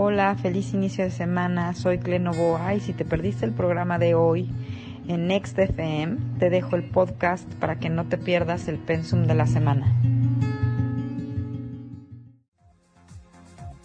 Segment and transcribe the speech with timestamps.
[0.00, 1.74] Hola, feliz inicio de semana.
[1.74, 4.48] Soy Clenovoa y si te perdiste el programa de hoy
[5.08, 9.34] en Next FM, te dejo el podcast para que no te pierdas el pensum de
[9.34, 9.92] la semana.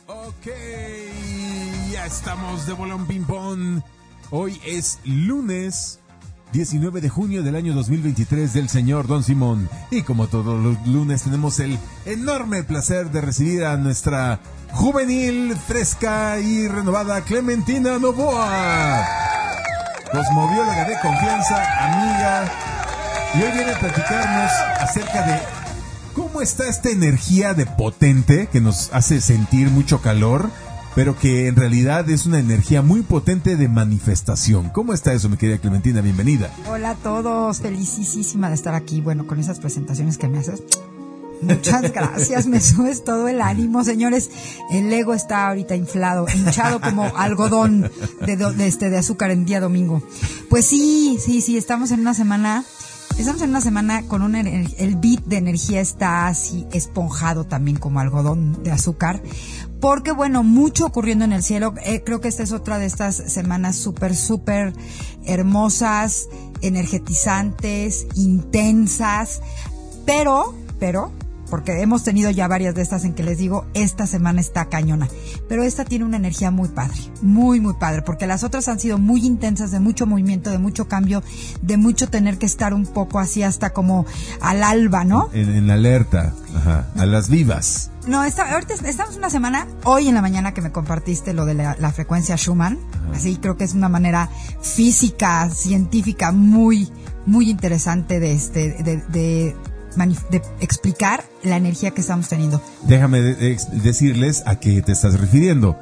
[0.05, 0.51] Ok,
[1.91, 3.81] ya estamos de bolón ping pong.
[4.29, 5.99] Hoy es lunes
[6.53, 9.67] 19 de junio del año 2023 del señor Don Simón.
[9.89, 14.39] Y como todos los lunes tenemos el enorme placer de recibir a nuestra
[14.71, 19.03] juvenil, fresca y renovada Clementina Novoa.
[20.11, 22.51] Cosmobióloga de confianza, amiga.
[23.33, 25.39] Y hoy viene a platicarnos acerca de
[26.13, 30.51] cómo está esta energía de potente que nos hace sentir mucho calor
[30.95, 34.69] pero que en realidad es una energía muy potente de manifestación.
[34.69, 36.01] ¿Cómo está eso, mi querida Clementina?
[36.01, 36.53] Bienvenida.
[36.69, 40.63] Hola a todos, felicísima de estar aquí, bueno, con esas presentaciones que me haces.
[41.41, 44.29] Muchas gracias, me subes todo el ánimo, señores.
[44.71, 47.91] El ego está ahorita inflado, hinchado como algodón
[48.25, 50.01] de, este, de azúcar en día domingo.
[50.49, 52.63] Pues sí, sí, sí, estamos en una semana
[53.17, 57.99] Estamos en una semana con un el beat de energía está así esponjado también como
[57.99, 59.21] algodón de azúcar
[59.83, 61.73] porque bueno, mucho ocurriendo en el cielo.
[61.83, 64.71] Eh, creo que esta es otra de estas semanas súper, súper
[65.25, 66.29] hermosas,
[66.61, 69.41] energetizantes, intensas,
[70.05, 71.11] pero, pero,
[71.53, 75.07] porque hemos tenido ya varias de estas en que les digo, esta semana está cañona.
[75.47, 78.97] Pero esta tiene una energía muy padre, muy, muy padre, porque las otras han sido
[78.97, 81.21] muy intensas, de mucho movimiento, de mucho cambio,
[81.61, 84.07] de mucho tener que estar un poco así hasta como
[84.41, 85.29] al alba, ¿no?
[85.31, 87.91] En, alerta, ajá, a las vivas.
[88.07, 91.53] No, está, ahorita estamos una semana, hoy en la mañana que me compartiste lo de
[91.53, 92.79] la, frecuencia Schumann,
[93.13, 94.27] así creo que es una manera
[94.63, 96.91] física, científica muy,
[97.27, 99.55] muy interesante de este, de de
[100.59, 102.61] explicar la energía que estamos teniendo.
[102.87, 105.77] Déjame decirles a qué te estás refiriendo.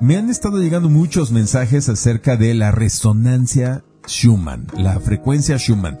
[0.00, 5.98] Me han estado llegando muchos mensajes acerca de la resonancia Schumann, la frecuencia Schumann.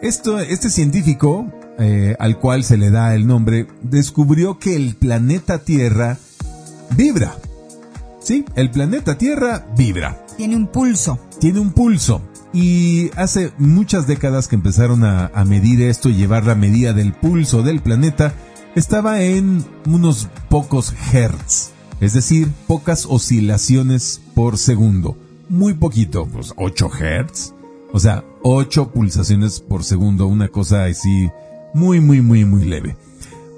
[0.00, 1.46] Esto, este científico,
[1.78, 6.18] eh, al cual se le da el nombre, descubrió que el planeta Tierra
[6.96, 7.34] vibra.
[8.20, 10.24] Sí, el planeta Tierra vibra.
[10.36, 11.18] Tiene un pulso.
[11.40, 12.22] Tiene un pulso.
[12.52, 17.62] Y hace muchas décadas que empezaron a, medir esto y llevar la medida del pulso
[17.62, 18.34] del planeta,
[18.74, 21.70] estaba en unos pocos hertz,
[22.00, 25.16] es decir, pocas oscilaciones por segundo.
[25.48, 27.54] Muy poquito, pues 8 hertz.
[27.92, 31.30] O sea, 8 pulsaciones por segundo, una cosa así
[31.74, 32.96] muy, muy, muy, muy leve.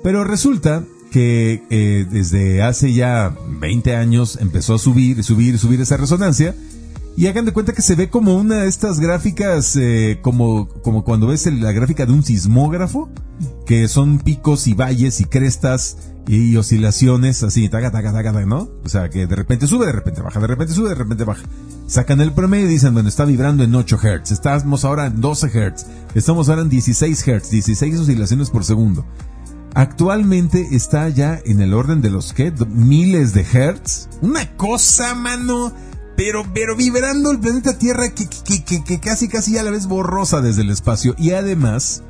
[0.03, 5.97] Pero resulta que eh, desde hace ya 20 años empezó a subir, subir, subir esa
[5.97, 6.56] resonancia
[7.16, 11.04] y hagan de cuenta que se ve como una de estas gráficas, eh, como, como
[11.04, 13.08] cuando ves la gráfica de un sismógrafo,
[13.66, 18.69] que son picos y valles y crestas y oscilaciones así, taca, taca, taca, ¿no?
[18.84, 21.42] O sea, que de repente sube, de repente baja, de repente sube, de repente baja.
[21.86, 25.48] Sacan el promedio y dicen, bueno, está vibrando en 8 Hz, estamos ahora en 12
[25.48, 29.04] Hz, estamos ahora en 16 Hz, 16 oscilaciones por segundo.
[29.75, 34.08] Actualmente está ya en el orden de los que miles de Hertz.
[34.22, 35.72] Una cosa, mano
[36.16, 40.62] pero, pero vibrando el planeta Tierra que, que, casi casi ya la ves borrosa desde
[40.62, 41.14] el espacio.
[41.19, 42.02] Y además,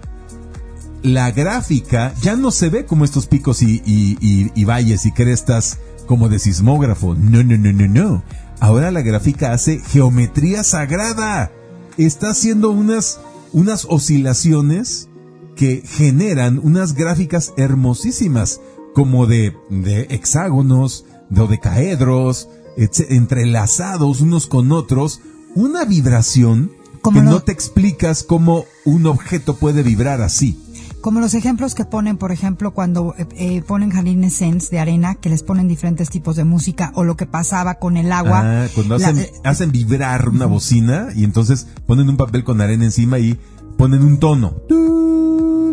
[1.03, 6.28] la gráfica ya no se ve como estos picos y, y, valles y crestas como
[6.28, 7.15] de sismógrafo.
[7.15, 8.22] No, no, no, no, no.
[8.60, 11.50] Ahora la gráfica hace geometría sagrada.
[11.97, 13.21] Está haciendo unas,
[13.53, 15.09] unas oscilaciones
[15.56, 18.60] que generan unas gráficas hermosísimas,
[18.94, 25.20] como de, de hexágonos, dodecaedros, entrelazados unos con otros,
[25.54, 26.70] una vibración
[27.12, 30.58] que no te explicas cómo un objeto puede vibrar así.
[31.00, 35.28] Como los ejemplos que ponen, por ejemplo, cuando eh, eh, ponen jardines de arena, que
[35.28, 38.40] les ponen diferentes tipos de música, o lo que pasaba con el agua.
[38.42, 42.84] Ah, cuando hacen, eh, hacen vibrar una bocina y entonces ponen un papel con arena
[42.84, 43.38] encima y
[43.76, 44.54] ponen un tono.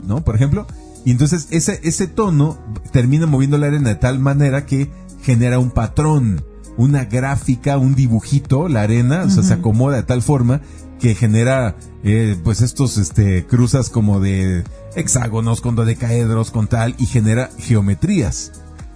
[0.06, 0.22] ¿No?
[0.26, 0.68] Por ejemplo.
[1.06, 2.58] Y entonces ese, ese tono
[2.92, 4.92] termina moviendo la arena de tal manera que
[5.24, 6.44] genera un patrón
[6.78, 10.62] una gráfica, un dibujito, la arena, o sea, se acomoda de tal forma
[11.00, 14.64] que genera, eh, pues estos, este, cruzas como de
[14.96, 18.52] hexágonos con dodecaedros, con tal, y genera geometrías.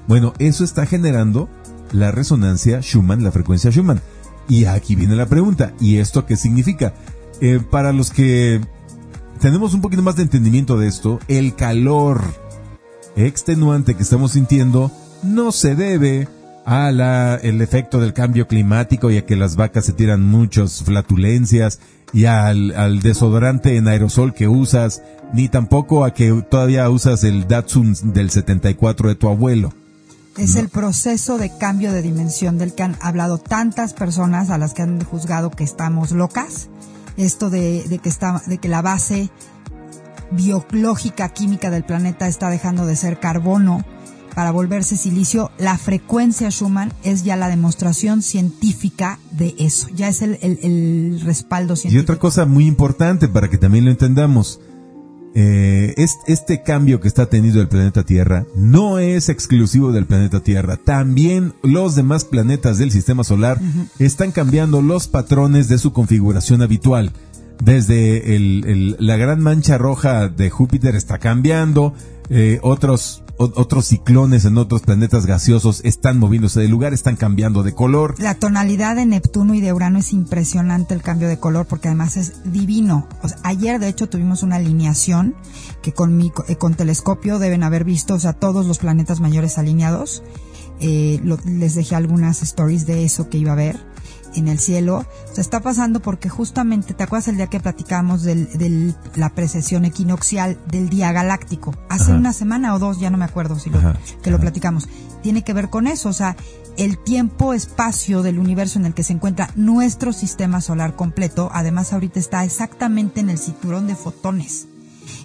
[0.07, 1.50] Bueno, eso está generando
[1.92, 4.01] la resonancia Schumann, la frecuencia Schumann.
[4.48, 6.94] Y aquí viene la pregunta, ¿y esto qué significa?
[7.42, 8.62] Eh, para los que
[9.39, 12.22] tenemos un poquito más de entendimiento de esto, el calor
[13.16, 14.92] extenuante que estamos sintiendo
[15.24, 16.27] no se debe
[16.66, 20.84] a la, el efecto del cambio climático y a que las vacas se tiran muchas
[20.84, 21.80] flatulencias
[22.12, 27.48] y al, al desodorante en aerosol que usas, ni tampoco a que todavía usas el
[27.48, 29.74] Datsun del 74 de tu abuelo.
[30.38, 34.74] Es el proceso de cambio de dimensión del que han hablado tantas personas a las
[34.74, 36.68] que han juzgado que estamos locas.
[37.16, 39.30] Esto de, de que está, de que la base
[40.32, 43.86] biológica química del planeta está dejando de ser carbono
[44.36, 50.22] para volverse silicio, la frecuencia Schumann es ya la demostración científica de eso, ya es
[50.22, 52.02] el, el, el respaldo científico.
[52.02, 54.60] Y otra cosa muy importante para que también lo entendamos,
[55.38, 55.94] eh,
[56.28, 60.78] este cambio que está teniendo el planeta Tierra no es exclusivo del planeta Tierra.
[60.78, 63.60] También los demás planetas del sistema solar
[64.00, 67.12] están cambiando los patrones de su configuración habitual.
[67.62, 71.94] Desde el, la gran mancha roja de Júpiter está cambiando,
[72.30, 77.74] eh, otros otros ciclones en otros planetas gaseosos están moviéndose de lugar, están cambiando de
[77.74, 78.16] color.
[78.18, 82.16] La tonalidad de Neptuno y de Urano es impresionante el cambio de color porque además
[82.16, 83.07] es divino.
[83.44, 85.36] ayer de hecho tuvimos una alineación
[85.81, 89.57] que con mi eh, con telescopio deben haber visto, o sea, todos los planetas mayores
[89.57, 90.24] alineados.
[90.80, 93.95] Eh, les dejé algunas stories de eso que iba a ver
[94.36, 95.06] en el cielo.
[95.34, 100.58] se está pasando porque justamente, ¿te acuerdas el día que platicamos de la precesión equinoccial
[100.68, 101.76] del día galáctico?
[101.90, 103.80] Hace una semana o dos, ya no me acuerdo si lo,
[104.22, 104.88] que lo platicamos.
[105.24, 106.36] Tiene que ver con eso, o sea,
[106.78, 112.20] el tiempo-espacio del universo en el que se encuentra nuestro sistema solar completo, además ahorita
[112.20, 114.68] está exactamente en el cinturón de fotones.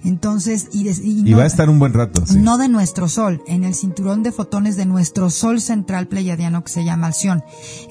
[0.05, 2.23] Entonces, y, va a estar un buen rato.
[2.37, 6.73] No de nuestro Sol, en el cinturón de fotones de nuestro Sol central pleiadiano que
[6.73, 7.43] se llama Alción.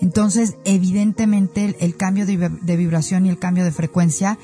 [0.01, 4.37] Entonces, evidentemente, el, cambio de, vibración y el cambio de frecuencia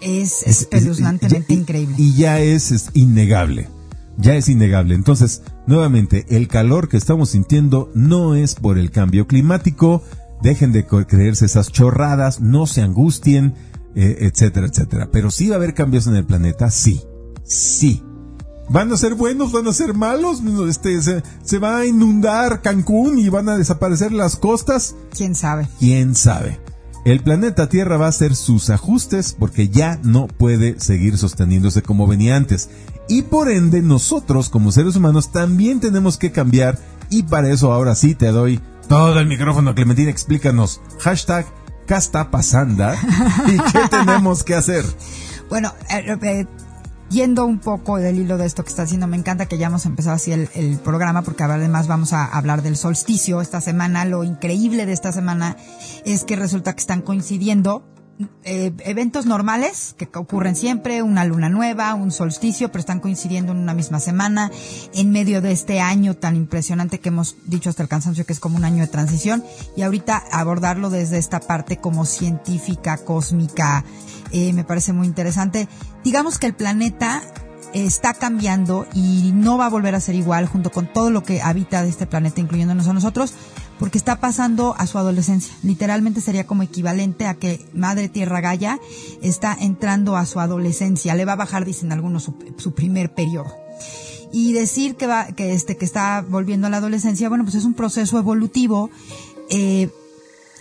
[0.00, 1.96] es, espeluznantemente increíble.
[1.98, 3.68] Y ya es, innegable.
[4.16, 4.94] Ya es innegable.
[4.94, 10.02] Entonces, nuevamente, el calor que estamos sintiendo no es por el cambio climático.
[10.42, 13.54] Dejen de creerse esas chorradas, no se angustien
[13.94, 15.08] eh, etcétera, etcétera.
[15.10, 17.02] Pero sí va a haber cambios en el planeta, sí,
[17.44, 18.02] sí.
[18.68, 19.50] ¿Van a ser buenos?
[19.50, 20.40] ¿Van a ser malos?
[20.68, 24.94] Este, se, se, va a inundar Cancún y van a desaparecer las costas?
[25.16, 25.68] ¿Quién sabe?
[25.80, 26.60] ¿Quién sabe?
[27.04, 32.06] El planeta Tierra va a hacer sus ajustes porque ya no puede seguir sosteniéndose como
[32.06, 32.68] venía antes.
[33.08, 36.78] Y por ende nosotros como seres humanos también tenemos que cambiar
[37.08, 39.74] y para eso ahora sí te doy todo el micrófono.
[39.74, 40.80] Clementina, explícanos.
[41.00, 41.46] Hashtag
[41.90, 42.84] ¿qué está pasando?
[43.48, 44.84] ¿Y qué tenemos que hacer?
[45.50, 46.46] Bueno, eh, eh,
[47.10, 49.84] yendo un poco del hilo de esto que está haciendo, me encanta que ya hemos
[49.84, 54.04] empezado así el, el, programa porque además vamos a hablar del solsticio esta semana.
[54.04, 55.56] Lo increíble de esta semana
[56.04, 57.82] es que resulta que están coincidiendo
[58.44, 63.58] eh, eventos normales que ocurren siempre, una luna nueva, un solsticio, pero están coincidiendo en
[63.58, 64.50] una misma semana,
[64.94, 68.40] en medio de este año tan impresionante que hemos dicho hasta el cansancio que es
[68.40, 69.44] como un año de transición,
[69.76, 73.84] y ahorita abordarlo desde esta parte como científica, cósmica,
[74.32, 75.68] eh, me parece muy interesante.
[76.04, 77.22] Digamos que el planeta
[77.72, 81.40] está cambiando y no va a volver a ser igual junto con todo lo que
[81.40, 83.34] habita de este planeta, incluyéndonos a nosotros,
[83.80, 85.54] porque está pasando a su adolescencia.
[85.62, 88.78] Literalmente sería como equivalente a que Madre Tierra Gaia
[89.22, 91.14] está entrando a su adolescencia.
[91.14, 93.50] Le va a bajar, dicen algunos, su, primer periodo.
[94.32, 97.64] Y decir que va, que este, que está volviendo a la adolescencia, bueno, pues es
[97.64, 98.90] un proceso evolutivo,
[99.48, 99.88] eh,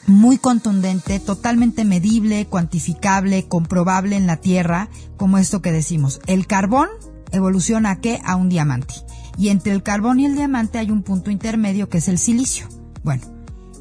[0.08, 4.88] muy contundente, totalmente medible, cuantificable, comprobable en la Tierra,
[5.18, 6.22] como esto que decimos.
[6.26, 6.88] El carbón
[7.34, 8.22] evoluciona a qué?
[8.24, 8.94] A un diamante.
[9.38, 12.79] Y entre el carbón y el diamante hay un punto intermedio que es el silicio.
[13.04, 13.24] Bueno,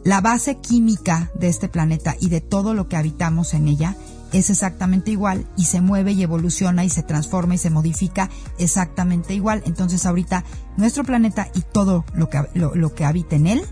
[0.05, 3.97] la base química de este planeta y de todo lo que habitamos en ella
[4.33, 9.35] es exactamente igual y se mueve y evoluciona y se transforma y se modifica exactamente
[9.35, 9.63] igual.
[9.67, 10.45] Entonces ahorita
[10.77, 13.63] nuestro planeta y todo lo que, lo, que habita en él,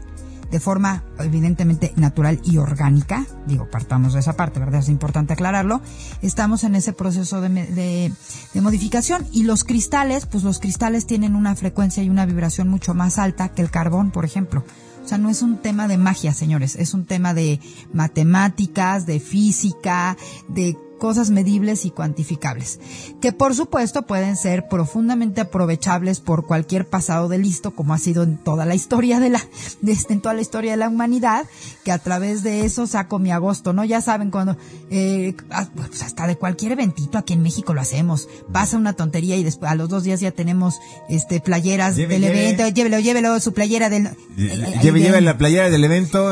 [0.50, 4.80] de forma evidentemente natural y orgánica, digo, partamos de esa parte, ¿verdad?
[4.80, 5.82] Es importante aclararlo,
[6.22, 8.12] estamos en ese proceso de, de,
[8.54, 12.94] de modificación y los cristales, pues los cristales tienen una frecuencia y una vibración mucho
[12.94, 14.64] más alta que el carbón, por ejemplo.
[15.06, 17.60] O sea, no es un tema de magia, señores, es un tema de
[17.92, 20.16] matemáticas, de física,
[20.48, 22.78] de cosas medibles y cuantificables,
[23.20, 28.22] que por supuesto pueden ser profundamente aprovechables por cualquier pasado de listo, como ha sido
[28.22, 29.42] en toda la historia de la,
[29.80, 31.46] de, este, en toda la historia de la humanidad,
[31.84, 33.84] que a través de eso saco mi agosto, ¿no?
[33.84, 34.56] Ya saben cuando,
[34.90, 35.34] eh,
[35.74, 39.70] pues hasta de cualquier eventito aquí en México lo hacemos, pasa una tontería y después
[39.70, 44.10] a los dos días ya tenemos, este, playeras del evento, llévelo, llévelo, su playera del,
[44.36, 46.24] lleve, lleve la playera del evento,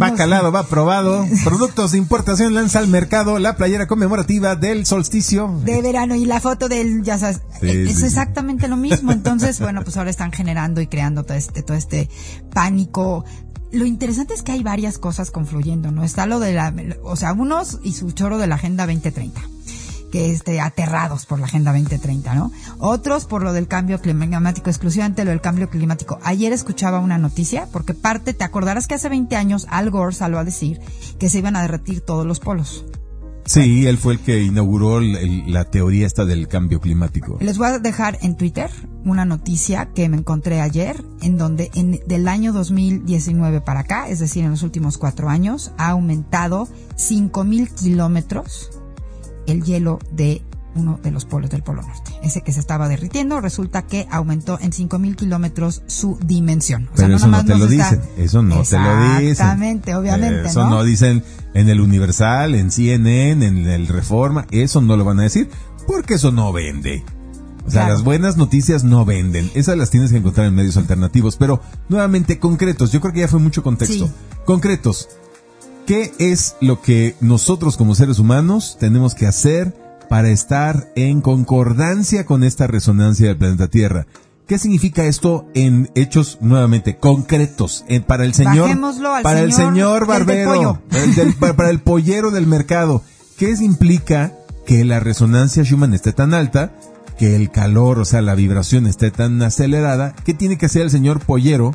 [0.00, 5.60] va calado, va probado, productos de importación lanza al mercado, la playera conmemorativa del solsticio.
[5.64, 9.12] De verano y la foto del, ya sabes, es exactamente lo mismo.
[9.16, 12.08] Entonces, bueno, pues ahora están generando y creando todo este, todo este
[12.52, 13.24] pánico.
[13.72, 16.04] Lo interesante es que hay varias cosas confluyendo, ¿no?
[16.04, 19.40] Está lo de la, o sea, unos y su choro de la Agenda 2030
[20.10, 22.52] que este, aterrados por la Agenda 2030, ¿no?
[22.78, 26.18] Otros por lo del cambio climático, exclusivamente lo del cambio climático.
[26.22, 30.38] Ayer escuchaba una noticia, porque parte, te acordarás que hace 20 años Al Gore salió
[30.38, 30.80] a decir
[31.18, 32.84] que se iban a derretir todos los polos.
[33.46, 37.38] Sí, él fue el que inauguró la teoría esta del cambio climático.
[37.40, 38.70] Les voy a dejar en Twitter
[39.04, 44.18] una noticia que me encontré ayer, en donde en, del año 2019 para acá, es
[44.18, 48.70] decir, en los últimos cuatro años, ha aumentado 5.000 kilómetros
[49.46, 50.42] el hielo de
[50.76, 52.12] uno de los polos del Polo Norte.
[52.22, 56.88] Ese que se estaba derritiendo, resulta que aumentó en 5.000 kilómetros su dimensión.
[56.94, 59.28] Pero eso no te lo dicen, eso no te lo dicen.
[59.28, 60.48] Exactamente, obviamente.
[60.48, 60.84] Eso ¿no?
[60.84, 65.48] dicen en el Universal, en CNN, en el Reforma, eso no lo van a decir,
[65.86, 67.04] porque eso no vende.
[67.66, 69.50] O sea, las buenas noticias no venden.
[69.54, 71.36] Esas las tienes que encontrar en medios alternativos.
[71.36, 72.92] Pero, nuevamente, concretos.
[72.92, 74.08] Yo creo que ya fue mucho contexto.
[74.44, 75.08] Concretos.
[75.84, 79.74] ¿Qué es lo que nosotros como seres humanos tenemos que hacer
[80.08, 84.06] para estar en concordancia con esta resonancia del planeta Tierra.
[84.46, 88.70] ¿Qué significa esto en hechos nuevamente concretos para el señor
[89.22, 90.80] para el señor barbero,
[91.56, 93.02] para el pollero del mercado?
[93.36, 94.32] ¿Qué implica
[94.64, 96.72] que la resonancia Schumann esté tan alta,
[97.18, 100.14] que el calor, o sea, la vibración esté tan acelerada?
[100.24, 101.72] ¿Qué tiene que hacer el señor pollero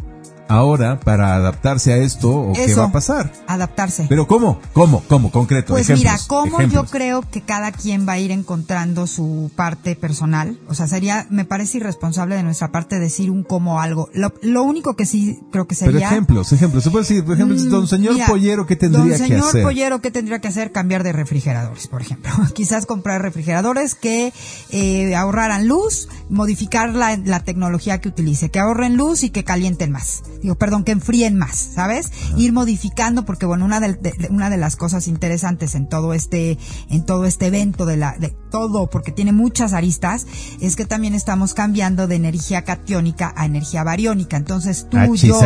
[0.51, 3.31] ahora para adaptarse a esto o qué va a pasar?
[3.48, 4.05] Adaptarse.
[4.10, 4.60] Pero ¿cómo?
[4.74, 5.03] ¿Cómo?
[5.08, 5.31] ¿Cómo?
[5.31, 5.74] Concreto.
[5.74, 10.60] Pues mira, ¿cómo yo creo que cada quien va a ir encontrando su parte personal?
[10.67, 14.10] O sea, sería, me parece irresponsable de nuestra parte decir un cómo algo.
[14.13, 15.93] Lo, único que sí creo que sería...
[15.93, 16.84] Pero ejemplos, ejemplos.
[16.84, 19.39] Se puede decir, por ejemplo, mm, don señor Pollero, ¿qué tendría que hacer?
[19.39, 20.72] Don señor Pollero, ¿qué tendría que hacer?
[20.72, 22.31] Cambiar de refrigeradores, por ejemplo.
[22.53, 24.34] Quizás comprar refrigeradores que
[24.70, 29.91] eh, ahorraran luz, modificar la, la tecnología que utilice, que ahorren luz y que calienten
[29.91, 32.12] más digo, perdón, que enfríen más, ¿sabes?
[32.38, 33.98] Ir modificando, porque bueno, una de,
[34.29, 36.57] una de las cosas interesantes en todo este,
[36.89, 40.25] en todo este evento de la, de todo, porque tiene muchas aristas,
[40.60, 44.38] es que también estamos cambiando de energía catiónica a energía bariónica.
[44.38, 45.39] Entonces tú, yo,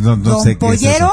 [0.00, 0.22] don
[0.58, 1.12] Pollero,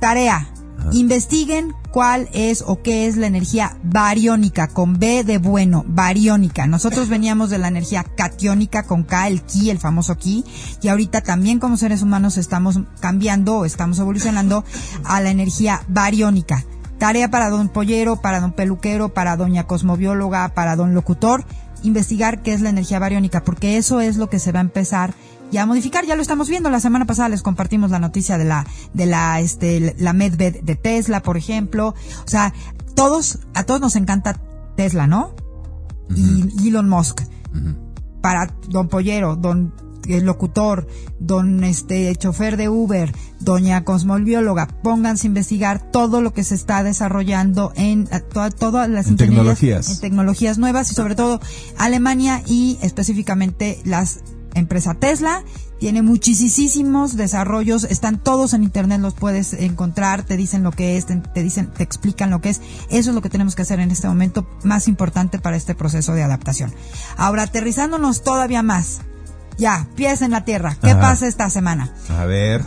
[0.00, 0.52] tarea,
[0.90, 6.66] Investiguen cuál es o qué es la energía bariónica, con B de bueno, bariónica.
[6.66, 10.44] Nosotros veníamos de la energía catiónica con K, el ki, el famoso ki,
[10.82, 14.64] y ahorita también como seres humanos estamos cambiando, estamos evolucionando
[15.04, 16.64] a la energía bariónica.
[16.98, 21.44] Tarea para don Pollero, para don Peluquero, para doña Cosmobióloga, para don Locutor,
[21.82, 25.14] investigar qué es la energía bariónica, porque eso es lo que se va a empezar
[25.52, 26.04] y a modificar.
[26.06, 26.70] Ya lo estamos viendo.
[26.70, 30.74] La semana pasada les compartimos la noticia de la, de la, este, la Medved de
[30.74, 31.94] Tesla, por ejemplo.
[32.24, 32.52] O sea,
[32.94, 34.40] todos, a todos nos encanta
[34.76, 35.34] Tesla, ¿no?
[36.16, 37.20] Y Elon Musk.
[38.22, 39.74] Para don Pollero, don
[40.08, 40.88] el locutor,
[41.20, 46.82] don este chofer de Uber, doña cosmobióloga, pónganse a investigar todo lo que se está
[46.82, 49.90] desarrollando en todas las tecnologías.
[49.90, 51.40] en tecnologías nuevas y sobre todo
[51.78, 54.20] Alemania y específicamente las
[54.54, 55.44] empresa Tesla.
[55.78, 61.06] Tiene muchísimos desarrollos, están todos en internet, los puedes encontrar, te dicen lo que es,
[61.06, 62.60] te, dicen, te explican lo que es.
[62.88, 66.14] Eso es lo que tenemos que hacer en este momento más importante para este proceso
[66.14, 66.72] de adaptación.
[67.16, 69.00] Ahora, aterrizándonos todavía más.
[69.58, 70.76] Ya, pies en la tierra.
[70.80, 71.92] ¿Qué pasa esta semana?
[72.08, 72.64] A ver.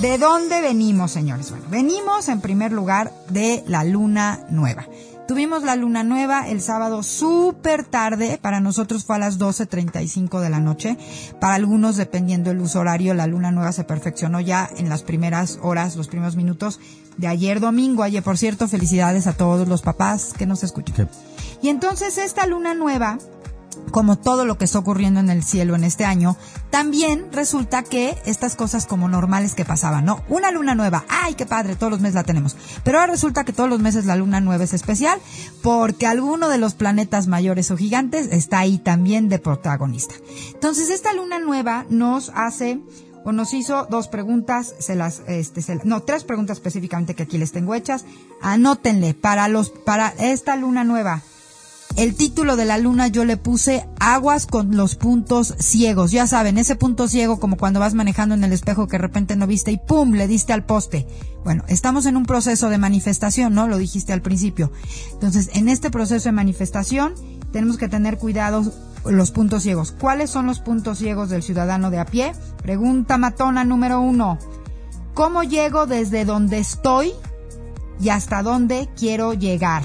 [0.00, 1.50] ¿De dónde venimos, señores?
[1.50, 4.86] Bueno, venimos en primer lugar de la luna nueva.
[5.26, 10.50] Tuvimos la luna nueva el sábado súper tarde, para nosotros fue a las 12.35 de
[10.50, 10.98] la noche,
[11.40, 15.58] para algunos dependiendo el uso horario, la luna nueva se perfeccionó ya en las primeras
[15.62, 16.78] horas, los primeros minutos
[17.16, 18.02] de ayer domingo.
[18.02, 21.08] Ayer, por cierto, felicidades a todos los papás que nos escuchan.
[21.62, 23.18] Y entonces esta luna nueva
[23.90, 26.36] como todo lo que está ocurriendo en el cielo en este año,
[26.70, 30.22] también resulta que estas cosas como normales que pasaban, ¿no?
[30.28, 31.76] Una luna nueva, ¡ay, qué padre!
[31.76, 32.56] Todos los meses la tenemos.
[32.82, 35.20] Pero ahora resulta que todos los meses la luna nueva es especial
[35.62, 40.14] porque alguno de los planetas mayores o gigantes está ahí también de protagonista.
[40.52, 42.80] Entonces, esta luna nueva nos hace
[43.24, 47.52] o nos hizo dos preguntas, se las, este, no, tres preguntas específicamente que aquí les
[47.52, 48.04] tengo hechas.
[48.42, 51.22] Anótenle para los, para esta luna nueva
[51.96, 56.10] el título de la luna yo le puse aguas con los puntos ciegos.
[56.10, 59.36] Ya saben, ese punto ciego como cuando vas manejando en el espejo que de repente
[59.36, 60.12] no viste y ¡pum!
[60.12, 61.06] le diste al poste.
[61.44, 63.68] Bueno, estamos en un proceso de manifestación, ¿no?
[63.68, 64.72] Lo dijiste al principio.
[65.12, 67.14] Entonces, en este proceso de manifestación
[67.52, 68.72] tenemos que tener cuidado
[69.04, 69.92] los puntos ciegos.
[69.92, 72.32] ¿Cuáles son los puntos ciegos del ciudadano de a pie?
[72.62, 74.38] Pregunta matona número uno.
[75.12, 77.12] ¿Cómo llego desde donde estoy
[78.00, 79.84] y hasta dónde quiero llegar?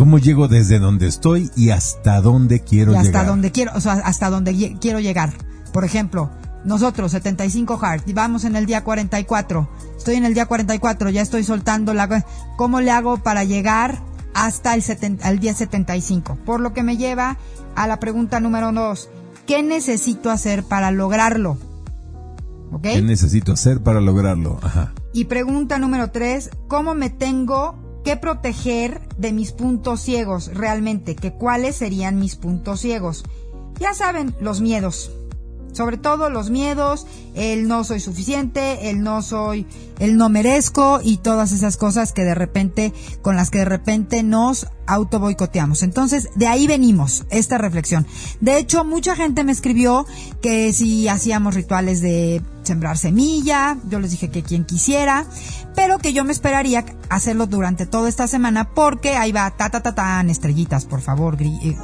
[0.00, 3.04] ¿Cómo llego desde donde estoy y hasta dónde quiero llegar?
[3.04, 5.34] Hasta donde quiero, o sea, hasta donde quiero llegar.
[5.74, 6.30] Por ejemplo,
[6.64, 9.68] nosotros, 75 Hard, vamos en el día 44.
[9.98, 12.24] Estoy en el día 44, ya estoy soltando la...
[12.56, 14.00] ¿Cómo le hago para llegar
[14.32, 14.82] hasta el,
[15.22, 16.38] el día 75.
[16.46, 17.36] Por lo que me lleva
[17.76, 19.10] a la pregunta número dos.
[19.46, 21.58] ¿Qué necesito hacer para lograrlo?
[22.82, 24.60] ¿Qué necesito hacer para lograrlo?
[24.62, 24.94] Ajá.
[25.12, 31.16] Y pregunta número tres, ¿cómo me tengo que proteger de mis puntos ciegos realmente?
[31.16, 33.24] ¿Que ¿Cuáles serían mis puntos ciegos?
[33.78, 35.10] Ya saben, los miedos.
[35.72, 39.66] Sobre todo los miedos, el no soy suficiente, el no soy,
[39.98, 44.22] el no merezco y todas esas cosas que de repente, con las que de repente
[44.22, 45.82] nos auto boicoteamos.
[45.82, 48.06] Entonces, de ahí venimos, esta reflexión.
[48.40, 50.06] De hecho, mucha gente me escribió
[50.42, 55.26] que si hacíamos rituales de sembrar semilla, yo les dije que quien quisiera,
[55.74, 59.82] pero que yo me esperaría hacerlo durante toda esta semana porque ahí va, ta ta
[59.82, 61.76] ta tan, estrellitas, por favor, eh,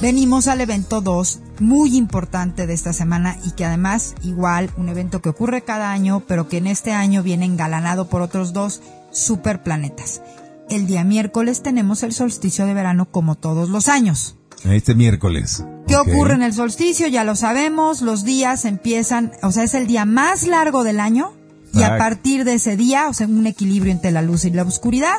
[0.00, 5.20] venimos al evento 2, muy importante de esta semana y que además igual un evento
[5.20, 8.80] que ocurre cada año, pero que en este año viene engalanado por otros dos
[9.10, 10.22] superplanetas.
[10.68, 14.36] El día miércoles tenemos el solsticio de verano como todos los años.
[14.64, 15.64] Este miércoles.
[15.86, 17.08] ¿Qué ocurre en el solsticio?
[17.08, 21.32] Ya lo sabemos, los días empiezan, o sea, es el día más largo del año
[21.72, 24.62] y a partir de ese día, o sea, un equilibrio entre la luz y la
[24.62, 25.18] oscuridad,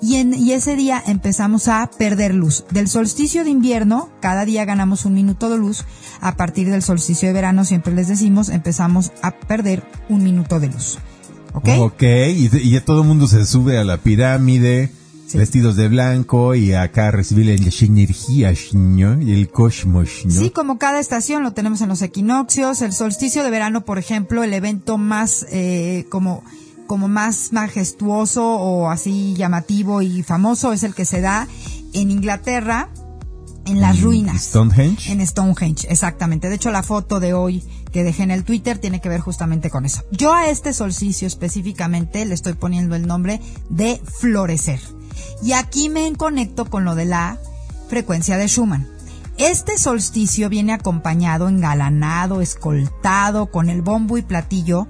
[0.00, 2.64] y, en, y ese día empezamos a perder luz.
[2.70, 5.84] Del solsticio de invierno, cada día ganamos un minuto de luz,
[6.20, 10.68] a partir del solsticio de verano, siempre les decimos, empezamos a perder un minuto de
[10.68, 10.98] luz.
[11.54, 11.68] ¿Ok?
[11.80, 14.90] Ok, y, y ya todo el mundo se sube a la pirámide,
[15.34, 20.08] vestidos de blanco y acá recibir la energía y el cosmos.
[20.28, 24.42] Sí, como cada estación lo tenemos en los equinoccios, el solsticio de verano, por ejemplo,
[24.42, 26.42] el evento más eh, como
[26.86, 31.48] como más majestuoso o así llamativo y famoso es el que se da
[31.94, 32.90] en Inglaterra,
[33.64, 34.42] en las ruinas.
[34.42, 35.10] Stonehenge.
[35.10, 36.48] En Stonehenge, exactamente.
[36.48, 37.62] De hecho, la foto de hoy
[37.92, 40.02] que dejé en el Twitter tiene que ver justamente con eso.
[40.10, 44.80] Yo a este solsticio específicamente le estoy poniendo el nombre de florecer.
[45.42, 47.38] Y aquí me conecto con lo de la
[47.88, 48.88] frecuencia de Schumann.
[49.38, 54.86] Este solsticio viene acompañado, engalanado, escoltado con el bombo y platillo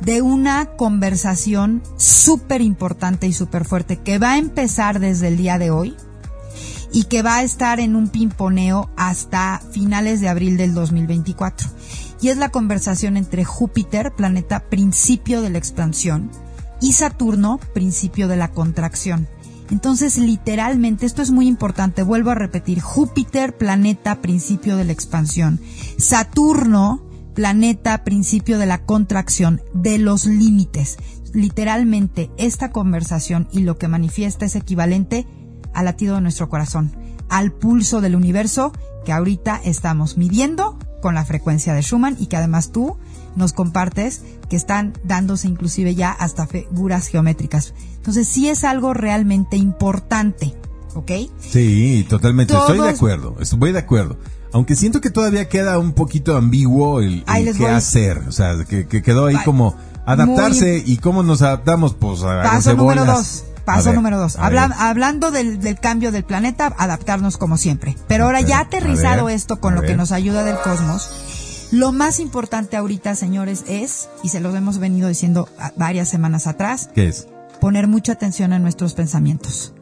[0.00, 5.58] de una conversación súper importante y súper fuerte que va a empezar desde el día
[5.58, 5.96] de hoy
[6.92, 11.68] y que va a estar en un pimponeo hasta finales de abril del 2024.
[12.20, 16.30] Y es la conversación entre Júpiter, planeta principio de la expansión,
[16.80, 19.28] y Saturno, principio de la contracción.
[19.70, 25.60] Entonces, literalmente, esto es muy importante, vuelvo a repetir, Júpiter, planeta, principio de la expansión,
[25.96, 27.02] Saturno,
[27.34, 30.98] planeta, principio de la contracción, de los límites.
[31.32, 35.26] Literalmente, esta conversación y lo que manifiesta es equivalente
[35.72, 36.92] al latido de nuestro corazón,
[37.28, 38.72] al pulso del universo
[39.04, 42.98] que ahorita estamos midiendo con la frecuencia de Schumann y que además tú
[43.36, 47.74] nos compartes que están dándose inclusive ya hasta figuras geométricas.
[47.96, 50.54] Entonces sí es algo realmente importante,
[50.94, 51.12] ¿ok?
[51.38, 54.18] Sí, totalmente, estoy de acuerdo, estoy de acuerdo.
[54.52, 57.24] Aunque siento que todavía queda un poquito ambiguo el,
[57.56, 62.42] qué hacer, o sea, que, quedó ahí como adaptarse y cómo nos adaptamos, pues a
[62.42, 63.44] Paso número dos.
[63.64, 64.36] Paso número dos.
[64.36, 67.96] hablando del, del, cambio del planeta, adaptarnos como siempre.
[68.08, 71.08] Pero ahora ya aterrizado esto con lo que nos ayuda del cosmos,
[71.70, 76.90] lo más importante ahorita, señores, es, y se los hemos venido diciendo varias semanas atrás,
[76.94, 77.28] ¿qué es?
[77.60, 79.74] Poner mucha atención a nuestros pensamientos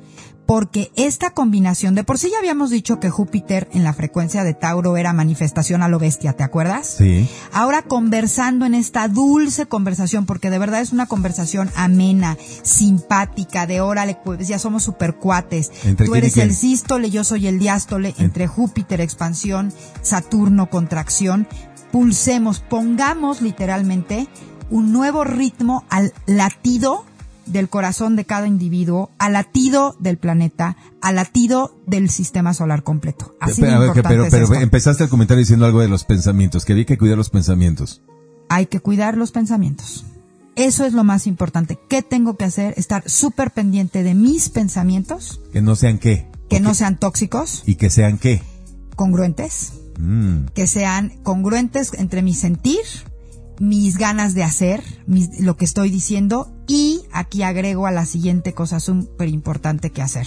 [0.49, 4.55] porque esta combinación, de por sí ya habíamos dicho que Júpiter en la frecuencia de
[4.55, 6.87] Tauro era manifestación a lo bestia, ¿te acuerdas?
[6.97, 7.29] Sí.
[7.53, 13.83] Ahora conversando en esta dulce conversación, porque de verdad es una conversación amena, simpática, de
[13.83, 15.71] órale, pues ya somos super cuates.
[15.99, 19.71] Tú eres el sístole, yo soy el diástole, entre Júpiter expansión,
[20.01, 21.47] Saturno contracción.
[21.93, 24.29] Pulsemos, pongamos literalmente
[24.71, 27.05] un nuevo ritmo al latido
[27.47, 33.35] del corazón de cada individuo, al latido del planeta, al latido del sistema solar completo.
[33.41, 36.99] Así pero, pero, pero empezaste el comentario diciendo algo de los pensamientos, que había que
[36.99, 38.03] cuidar los pensamientos.
[38.51, 40.05] Hay que cuidar los pensamientos.
[40.57, 41.79] Eso es lo más importante.
[41.89, 42.75] ¿Qué tengo que hacer?
[42.77, 45.41] Estar súper pendiente de mis pensamientos.
[45.53, 46.27] Que no sean qué.
[46.49, 47.63] Que no sean tóxicos.
[47.65, 48.43] Y que sean qué.
[48.97, 49.75] Congruentes.
[49.99, 50.47] Mm.
[50.55, 52.81] Que sean congruentes entre mi sentir,
[53.59, 54.83] mis ganas de hacer,
[55.41, 60.27] lo que estoy diciendo y aquí agrego a la siguiente cosa súper importante que hacer.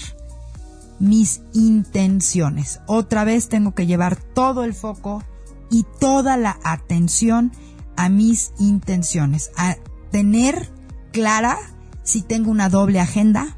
[0.99, 2.81] Mis intenciones.
[2.85, 5.23] Otra vez tengo que llevar todo el foco
[5.71, 7.51] y toda la atención
[7.95, 9.77] a mis intenciones, a
[10.11, 10.69] tener
[11.11, 11.57] clara
[12.03, 13.57] si tengo una doble agenda,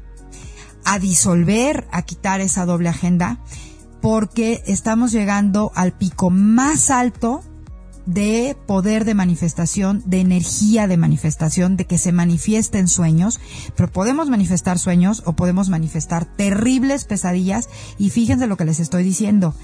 [0.84, 3.40] a disolver, a quitar esa doble agenda,
[4.04, 7.42] porque estamos llegando al pico más alto
[8.04, 13.40] de poder de manifestación, de energía de manifestación, de que se manifiesten sueños,
[13.74, 19.04] pero podemos manifestar sueños o podemos manifestar terribles pesadillas y fíjense lo que les estoy
[19.04, 19.54] diciendo.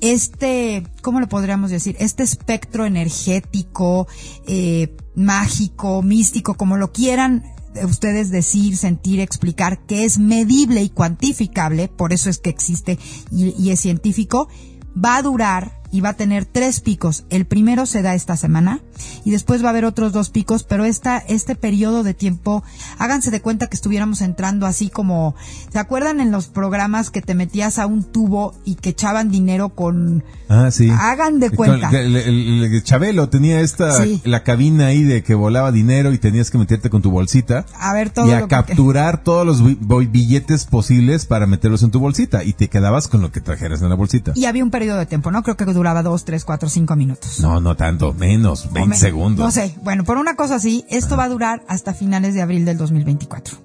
[0.00, 1.94] Este, ¿cómo lo podríamos decir?
[2.00, 4.08] Este espectro energético,
[4.48, 7.44] eh, mágico, místico, como lo quieran
[7.84, 12.98] ustedes decir, sentir, explicar, que es medible y cuantificable, por eso es que existe
[13.30, 14.48] y, y es científico,
[14.96, 17.24] va a durar y va a tener tres picos.
[17.30, 18.80] El primero se da esta semana
[19.24, 22.62] y después va a haber otros dos picos, pero esta, este periodo de tiempo,
[22.98, 25.34] háganse de cuenta que estuviéramos entrando así como,
[25.72, 29.70] ¿se acuerdan en los programas que te metías a un tubo y que echaban dinero
[29.70, 30.22] con...
[30.50, 30.90] Ah, sí.
[30.90, 31.88] Hagan de cuenta.
[31.90, 34.20] El, el- el Chabelo tenía esta, Sí.
[34.24, 37.64] la cabina ahí de que volaba dinero y tenías que meterte con tu bolsita.
[37.78, 41.82] A ver todo y a que- capturar todos los bi- bi- billetes posibles para meterlos
[41.82, 44.32] en tu bolsita y te quedabas con lo que trajeras en la bolsita.
[44.34, 45.42] Y había un periodo de tiempo, ¿no?
[45.42, 47.38] Creo que duraba dos, tres, cuatro, cinco minutos.
[47.38, 49.44] No, no tanto, menos, 20 O me- segundos.
[49.46, 49.76] No sé.
[49.84, 53.56] Bueno, por una cosa así, esto va a durar hasta finales de abril del 2024.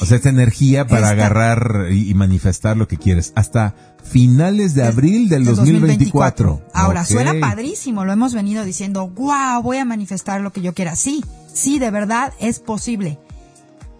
[0.00, 3.32] O sea, esta energía para Esta- agarrar y, manifestar lo que quieres.
[3.34, 6.62] Hasta finales de abril del Del 2024.
[6.72, 7.08] Ahora, Ok.
[7.08, 10.94] suena padrísimo, lo hemos venido diciendo, wow, voy a manifestar lo que yo quiera.
[10.94, 13.18] Sí, sí, de verdad es posible.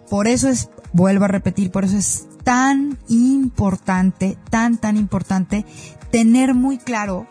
[0.09, 5.67] Por eso es, vuelvo a repetir, por eso es tan importante, tan, tan importante
[6.13, 7.27] tener muy claro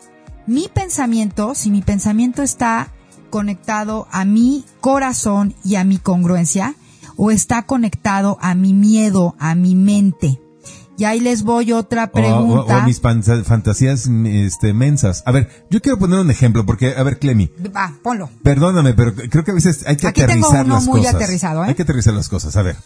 [0.48, 2.88] mi pensamiento, si mi pensamiento está
[3.30, 6.74] conectado a mi corazón y a mi congruencia,
[7.16, 10.40] o está conectado a mi miedo, a mi mente.
[10.96, 12.78] Y ahí les voy otra O- o- pregunta.
[12.78, 15.22] O, mis fantasías este, mensas.
[15.26, 18.30] A ver, yo quiero poner un ejemplo porque, a ver, Clemi, Va, ponlo.
[18.42, 21.14] perdóname, pero creo que a veces hay que Aquí tengo aterrizar uno las muy cosas.
[21.14, 21.68] aterrizado, ¿eh?
[21.68, 22.56] Hay que aterrizar las cosas.
[22.56, 22.76] A ver,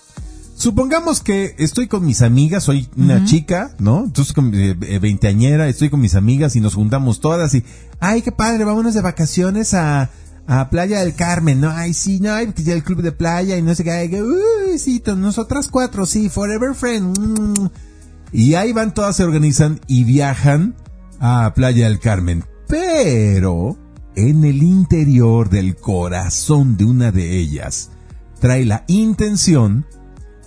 [0.62, 4.04] supongamos que estoy con mis amigas, soy una chica, ¿no?
[4.04, 7.64] Entonces, con, eh, eh, veinteañera, estoy con mis amigas y nos juntamos todas y,
[7.98, 10.10] ay, qué padre, vámonos de vacaciones a,
[10.46, 11.70] a Playa del Carmen, ¿no?
[11.70, 14.20] Ay, sí, no, ay, porque ya el club de playa y no sé qué, ay,
[14.20, 17.18] uy, sí, nosotras cuatro, sí, forever friend.
[17.18, 17.66] mm.
[18.32, 20.76] Y ahí van todas, se organizan y viajan
[21.18, 22.44] a Playa del Carmen.
[22.68, 23.76] Pero
[24.14, 27.90] en el interior del corazón de una de ellas
[28.40, 29.84] trae la intención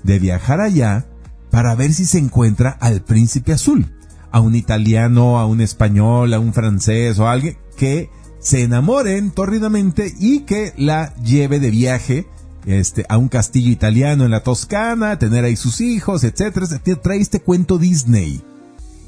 [0.06, 1.08] de viajar allá
[1.50, 3.94] para ver si se encuentra al príncipe azul,
[4.32, 9.32] a un italiano, a un español, a un francés o a alguien que se enamoren
[9.32, 12.28] tórridamente y que la lleve de viaje
[12.66, 16.66] este, a un castillo italiano en la Toscana, tener ahí sus hijos, etcétera.
[16.66, 17.02] etcétera.
[17.02, 18.42] Trae este cuento Disney.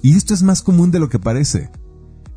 [0.01, 1.69] Y esto es más común de lo que parece.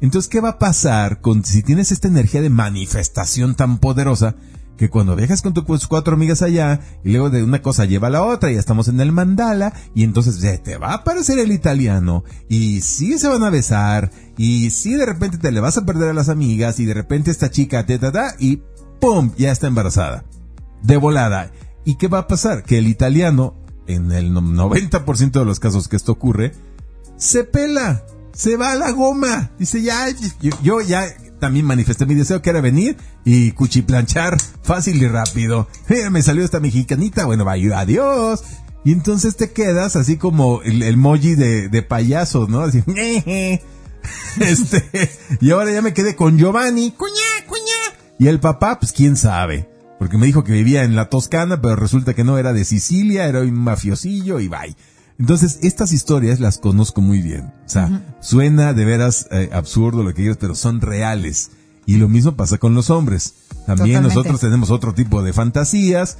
[0.01, 4.35] Entonces, ¿qué va a pasar con si tienes esta energía de manifestación tan poderosa
[4.81, 8.11] que cuando viajas con tus cuatro amigas allá y luego de una cosa lleva a
[8.11, 11.53] la otra y ya estamos en el mandala y entonces te va a aparecer el
[11.53, 15.85] italiano y sí se van a besar y sí de repente te le vas a
[15.85, 18.63] perder a las amigas y de repente esta chica te ta, ta, y
[19.03, 19.33] ¡pum!
[19.37, 20.25] ya está embarazada.
[20.83, 21.53] De volada.
[21.85, 22.63] ¿Y qué va a pasar?
[22.63, 26.55] Que el italiano, en el no- 90% de los casos que esto ocurre,
[27.19, 29.51] se pela, se va a la goma.
[29.59, 30.07] Dice, ya,
[30.63, 31.05] yo ya
[31.41, 35.69] también manifesté mi deseo que era venir y cuchiplanchar fácil y rápido.
[35.89, 38.45] Eh, me salió esta mexicanita, bueno, va, adiós.
[38.85, 42.61] Y entonces te quedas así como el, el emoji de, de payaso, ¿no?
[42.61, 42.83] Así,
[44.39, 47.97] este, y ahora ya me quedé con Giovanni, cuña, cuña.
[48.19, 49.69] Y el papá, pues quién sabe.
[49.99, 53.27] Porque me dijo que vivía en la Toscana, pero resulta que no era de Sicilia,
[53.27, 54.77] era un mafiosillo y bye.
[55.21, 57.53] Entonces, estas historias las conozco muy bien.
[57.67, 61.51] O sea, suena de veras eh, absurdo lo que digas, pero son reales.
[61.85, 63.35] Y lo mismo pasa con los hombres.
[63.67, 64.01] También Totalmente.
[64.01, 66.17] nosotros tenemos otro tipo de fantasías,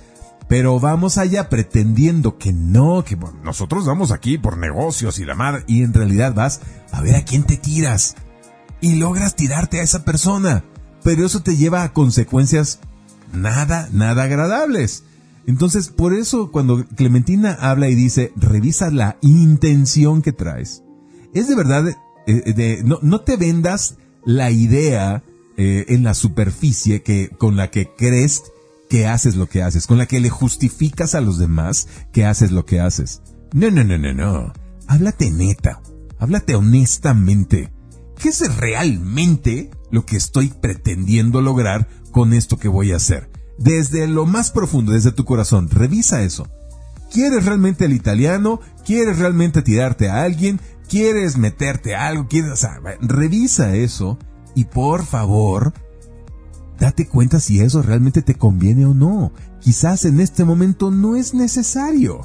[0.49, 5.35] pero vamos allá pretendiendo que no, que bueno, nosotros vamos aquí por negocios y la
[5.35, 6.61] madre, y en realidad vas
[6.93, 8.17] a ver a quién te tiras.
[8.83, 10.63] Y logras tirarte a esa persona.
[11.03, 12.81] Pero eso te lleva a consecuencias
[13.33, 15.05] nada, nada agradables.
[15.51, 20.85] Entonces, por eso cuando Clementina habla y dice, revisa la intención que traes.
[21.35, 21.89] Es de verdad,
[22.29, 25.25] eh, de, no, no te vendas la idea
[25.57, 28.45] eh, en la superficie que, con la que crees
[28.89, 32.53] que haces lo que haces, con la que le justificas a los demás que haces
[32.53, 33.21] lo que haces.
[33.53, 34.53] No, no, no, no, no.
[34.87, 35.83] Háblate neta.
[36.21, 37.73] Háblate honestamente.
[38.23, 43.31] ¿Qué es realmente lo que estoy pretendiendo lograr con esto que voy a hacer?
[43.61, 46.49] Desde lo más profundo, desde tu corazón, revisa eso.
[47.13, 48.59] ¿Quieres realmente el italiano?
[48.87, 50.59] ¿Quieres realmente tirarte a alguien?
[50.89, 52.27] ¿Quieres meterte a algo?
[52.27, 54.19] ¿Quieres, o sea, revisa eso
[54.55, 55.75] y por favor,
[56.79, 59.31] date cuenta si eso realmente te conviene o no.
[59.61, 62.23] Quizás en este momento no es necesario.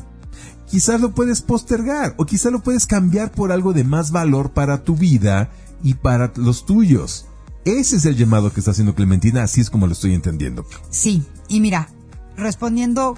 [0.67, 4.85] Quizás lo puedes postergar o quizás lo puedes cambiar por algo de más valor para
[4.85, 5.51] tu vida
[5.83, 7.27] y para los tuyos.
[7.65, 10.65] Ese es el llamado que está haciendo Clementina, así es como lo estoy entendiendo.
[10.91, 11.89] Sí, y mira,
[12.37, 13.17] respondiendo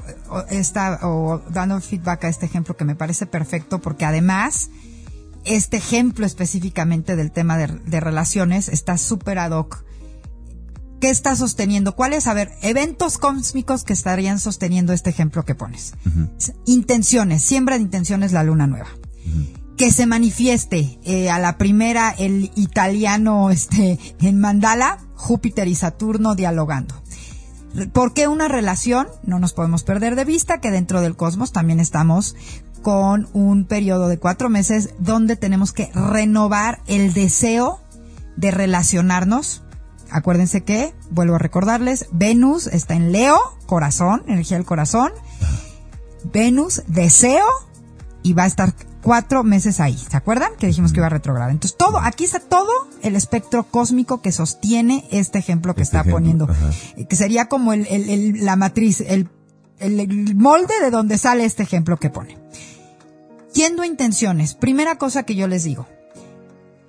[0.50, 4.70] esta, o dando feedback a este ejemplo que me parece perfecto, porque además,
[5.44, 9.84] este ejemplo específicamente del tema de, de relaciones está súper ad hoc.
[11.00, 11.96] ¿Qué está sosteniendo?
[11.96, 12.26] ¿Cuáles?
[12.26, 15.94] A ver, eventos cósmicos que estarían sosteniendo este ejemplo que pones.
[16.66, 18.88] Intenciones, siembra de intenciones la luna nueva.
[19.78, 26.36] Que se manifieste eh, a la primera el italiano este, en Mandala, Júpiter y Saturno
[26.36, 26.96] dialogando.
[27.94, 29.08] ¿Por qué una relación?
[29.24, 32.36] No nos podemos perder de vista que dentro del cosmos también estamos
[32.82, 37.80] con un periodo de cuatro meses donde tenemos que renovar el deseo
[38.36, 39.64] de relacionarnos.
[40.10, 45.12] Acuérdense que, vuelvo a recordarles, Venus está en Leo, corazón, energía del corazón.
[46.24, 47.46] Venus, deseo,
[48.24, 49.98] y va a estar cuatro meses ahí.
[49.98, 50.52] ¿Se acuerdan?
[50.60, 51.52] Que dijimos que iba a retrogradar.
[51.52, 52.72] Entonces, todo, aquí está todo
[53.04, 56.46] el espectro cósmico que sostiene este ejemplo que Este está ejemplo, poniendo.
[56.50, 56.70] ajá.
[56.98, 59.30] Eh, Que sería como el, el- el- la matriz, el,
[59.80, 62.38] el- el molde de donde sale este ejemplo que pone.
[63.54, 65.88] Yendo a intenciones, primera cosa que yo les digo.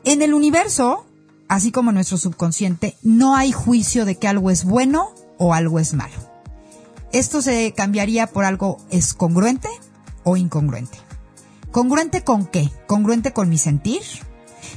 [0.04, 1.06] En el universo,
[1.48, 5.78] así como en nuestro subconsciente, no hay juicio de que algo es bueno o algo
[5.78, 6.14] es malo.
[7.12, 9.68] Esto se cambiaría por algo es congruente
[10.24, 10.98] o incongruente.
[11.78, 12.68] ¿Congruente con qué?
[12.88, 14.02] Congruente con mi sentir,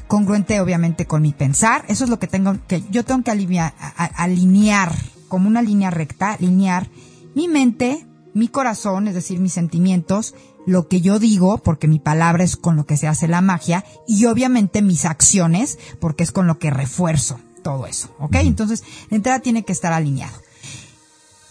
[0.07, 1.83] congruente obviamente con mi pensar.
[1.87, 4.93] Eso es lo que tengo que yo tengo que alinear, a- alinear
[5.27, 6.91] como una línea recta, alinear
[7.33, 10.35] mi mente, mi corazón, es decir, mis sentimientos,
[10.67, 13.83] lo que yo digo, porque mi palabra es con lo que se hace la magia,
[14.07, 18.35] y obviamente mis acciones, porque es con lo que refuerzo todo eso, ¿ok?
[18.35, 20.37] Entonces, de entrada tiene que estar alineado.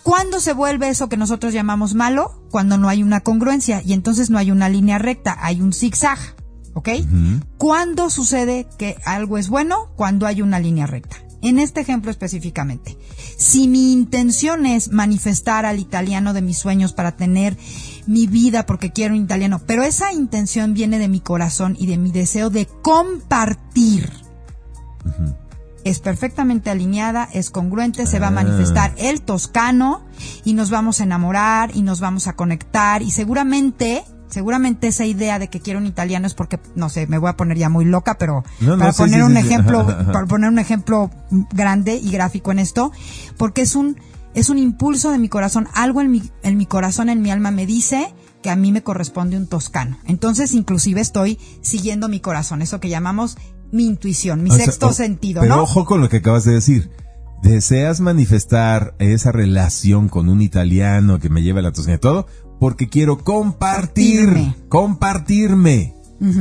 [0.02, 2.42] ¿Cuándo se vuelve eso que nosotros llamamos malo?
[2.50, 6.18] Cuando no hay una congruencia y entonces no hay una línea recta, hay un zigzag,
[6.74, 6.88] ¿ok?
[7.58, 9.92] ¿Cuándo sucede que algo es bueno?
[9.96, 11.16] Cuando hay una línea recta.
[11.42, 12.98] En este ejemplo específicamente,
[13.38, 17.56] si mi intención es manifestar al italiano de mis sueños para tener
[18.06, 21.96] mi vida porque quiero un italiano, pero esa intención viene de mi corazón y de
[21.96, 24.10] mi deseo de compartir
[25.84, 28.32] es perfectamente alineada, es congruente, se va a Ah.
[28.32, 30.02] manifestar el toscano
[30.44, 35.38] y nos vamos a enamorar y nos vamos a conectar y seguramente, seguramente esa idea
[35.38, 37.84] de que quiero un italiano es porque, no sé, me voy a poner ya muy
[37.84, 41.10] loca, pero No, no, para poner sí, un sí, ejemplo, para poner un ejemplo
[41.52, 42.92] grande y gráfico en esto,
[43.38, 43.96] porque es un,
[44.34, 47.50] es un impulso de mi corazón, algo en mi, en mi corazón, en mi alma
[47.50, 49.98] me dice que a mí me corresponde un toscano.
[50.06, 53.36] Entonces, inclusive estoy siguiendo mi corazón, eso que llamamos
[53.72, 55.62] mi intuición, mi O sea, sexto o- sentido, Pero ¿no?
[55.62, 56.90] ojo con lo que acabas de decir.
[57.42, 62.26] Deseas manifestar esa relación con un italiano que me lleve a la Toscana y todo,
[62.58, 64.56] porque quiero compartir, Compartirme.
[64.68, 65.94] compartirme.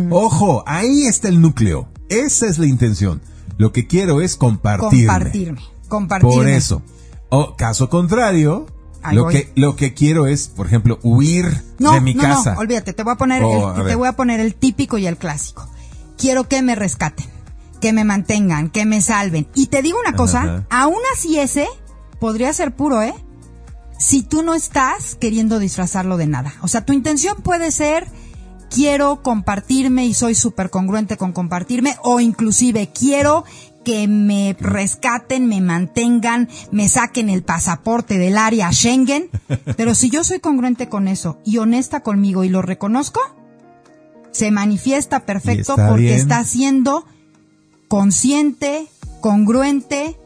[0.10, 1.88] Ojo, ahí está el núcleo.
[2.10, 3.22] Esa es la intención.
[3.58, 5.06] Lo que quiero es compartirme.
[5.08, 6.36] compartirme, compartirme.
[6.36, 6.82] Por eso.
[7.30, 8.66] O caso contrario,
[9.02, 9.34] Ahí lo voy.
[9.34, 12.56] que, lo que quiero es, por ejemplo, huir No, de mi no, casa.
[12.56, 14.98] no, olvídate, te voy a poner Oh, el, a te voy a poner el típico
[14.98, 15.70] y el clásico.
[16.20, 17.26] Quiero que me rescaten,
[17.82, 19.48] que me mantengan, que me salven.
[19.56, 20.66] Y te digo una cosa, Ajá.
[20.70, 21.66] aún así ese
[22.20, 23.16] podría ser puro, ¿eh?
[23.98, 26.54] Si tú no estás queriendo disfrazarlo de nada.
[26.62, 28.08] O sea, tu intención puede ser
[28.70, 33.44] quiero compartirme y soy súper congruente con compartirme o inclusive quiero
[33.84, 39.30] que me rescaten, me mantengan, me saquen el pasaporte del área Schengen.
[39.78, 43.20] Pero si yo soy congruente con eso y honesta conmigo y lo reconozco,
[44.32, 46.20] se manifiesta perfecto está porque bien.
[46.20, 47.06] está siendo
[47.88, 48.88] consciente,
[49.22, 50.18] congruente.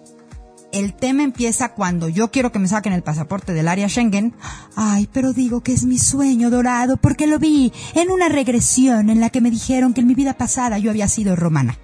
[0.72, 4.34] El tema empieza cuando yo quiero que me saquen el pasaporte del área Schengen.
[4.76, 9.20] Ay, pero digo que es mi sueño dorado porque lo vi en una regresión en
[9.20, 11.78] la que me dijeron que en mi vida pasada yo había sido romana.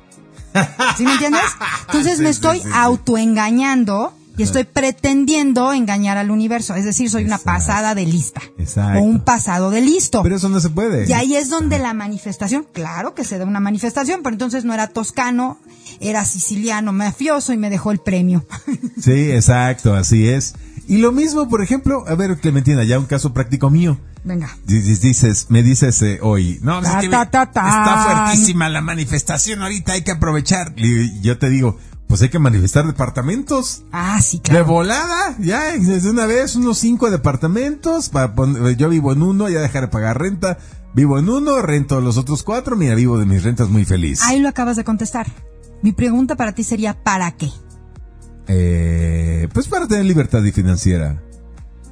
[0.98, 1.42] ¿Sí me entiendes?
[1.88, 2.70] Entonces Sí, me estoy sí, sí.
[2.74, 6.76] autoengañando y estoy pretendiendo engañar al universo.
[6.76, 8.42] Es decir, soy una pasada de lista.
[8.58, 9.00] Exacto.
[9.00, 10.24] O un pasado de listo.
[10.24, 11.08] Pero eso no se puede.
[11.10, 14.74] Y ahí es donde la manifestación, claro que se da una manifestación, pero entonces no
[14.74, 15.60] era toscano,
[16.00, 18.46] era siciliano, mafioso y me dejó el premio.
[19.02, 20.54] Sí, exacto, así es.
[20.88, 23.98] Y lo mismo, por ejemplo, a ver, Clementina, ya un caso práctico mío.
[24.24, 24.50] Venga.
[24.66, 27.68] Di- di- Dices, me dices eh, hoy, no, pues es Ta, que ta, ta, tan.
[27.68, 30.74] está fuertísima la manifestación ahorita, hay que aprovechar.
[30.76, 31.78] Y yo te digo,
[32.10, 33.84] pues hay que manifestar departamentos.
[33.92, 34.66] Ah, sí, De claro.
[34.66, 38.10] volada, ya, desde una vez, unos cinco departamentos.
[38.10, 40.58] Para pon- yo vivo en uno, ya dejar de pagar renta.
[40.96, 42.76] Vivo en uno, rento los otros cuatro.
[42.76, 44.22] Mira, vivo de mis rentas muy feliz.
[44.24, 45.28] Ahí lo acabas de contestar.
[45.84, 47.50] Mi pregunta para ti sería, ¿para qué?
[48.48, 51.22] Eh, pues para tener libertad financiera.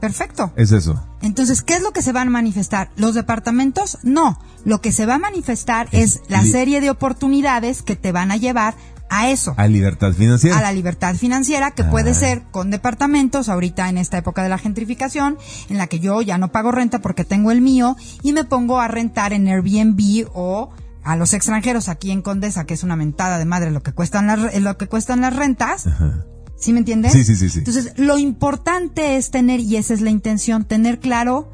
[0.02, 0.52] Perfecto.
[0.56, 1.04] Es eso.
[1.22, 2.90] Entonces, ¿qué es lo que se van a manifestar?
[2.98, 4.00] ¿Los departamentos?
[4.02, 4.40] No.
[4.66, 8.32] Lo que se va a manifestar Es es la serie de oportunidades que te van
[8.32, 8.76] a llevar
[9.10, 9.54] a eso.
[9.58, 10.58] A libertad financiera.
[10.58, 12.16] A la libertad financiera, que puede Ah.
[12.16, 15.38] ser con departamentos, ahorita en esta época de la gentrificación,
[15.70, 18.80] en la que yo ya no pago renta porque tengo el mío y me pongo
[18.80, 20.70] a rentar en Airbnb o
[21.04, 24.28] a los extranjeros aquí en Condesa, que es una mentada de madre lo que cuestan
[24.28, 25.88] las, re- lo que cuestan las rentas.
[25.88, 26.26] Ajá.
[26.60, 27.14] ¿Sí me entiendes?
[27.14, 27.60] Sí, sí, sí, sí.
[27.60, 31.52] Entonces, lo importante es tener, y esa es la intención, tener claro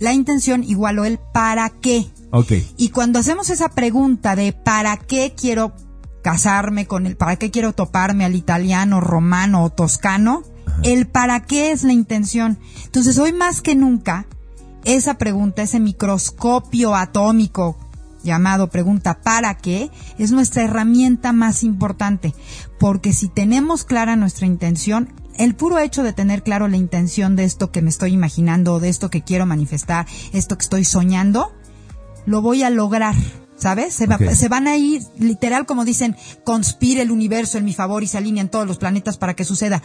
[0.00, 2.06] la intención igual o el para qué.
[2.32, 2.52] Ok.
[2.76, 5.72] Y cuando hacemos esa pregunta de para qué quiero
[6.24, 10.42] casarme con el, para qué quiero toparme al italiano, romano o toscano,
[10.82, 12.58] el para qué es la intención.
[12.86, 14.26] Entonces hoy más que nunca,
[14.84, 17.76] esa pregunta, ese microscopio atómico
[18.22, 22.34] llamado pregunta para qué, es nuestra herramienta más importante.
[22.80, 27.44] Porque si tenemos clara nuestra intención, el puro hecho de tener claro la intención de
[27.44, 31.52] esto que me estoy imaginando, de esto que quiero manifestar, esto que estoy soñando,
[32.24, 33.14] lo voy a lograr.
[33.64, 33.94] ¿Sabes?
[33.94, 34.32] Se, va- Ok.
[34.34, 38.18] se van a ir, literal, como dicen, conspira el universo en mi favor y se
[38.18, 39.82] alinean todos los planetas para que suceda.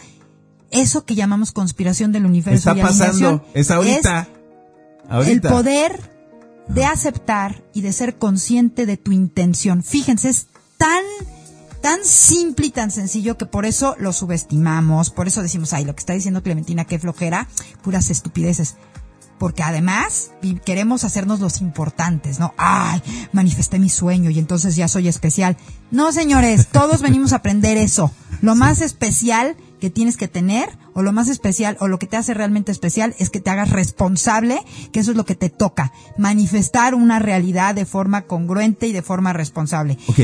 [0.70, 3.42] Eso que llamamos conspiración del universo Está y pasando.
[3.54, 4.28] Es ahorita.
[5.04, 5.48] el ahorita.
[5.48, 5.98] poder
[6.68, 9.82] de aceptar y de ser consciente de tu intención.
[9.82, 11.02] Fíjense, es tan
[11.80, 15.94] tan simple y tan sencillo que por eso lo subestimamos, por eso decimos, ay, lo
[15.94, 17.48] que está diciendo Clementina, qué flojera,
[17.82, 18.76] puras estupideces.
[19.40, 20.32] Porque además
[20.66, 22.52] queremos hacernos los importantes, ¿no?
[22.58, 25.56] Ay, manifesté mi sueño y entonces ya soy especial.
[25.90, 28.12] No, señores, todos venimos a aprender eso.
[28.42, 32.18] Lo más especial que tienes que tener, o lo más especial, o lo que te
[32.18, 34.60] hace realmente especial, es que te hagas responsable,
[34.92, 35.90] que eso es lo que te toca.
[36.18, 39.96] Manifestar una realidad de forma congruente y de forma responsable.
[40.06, 40.18] Ok,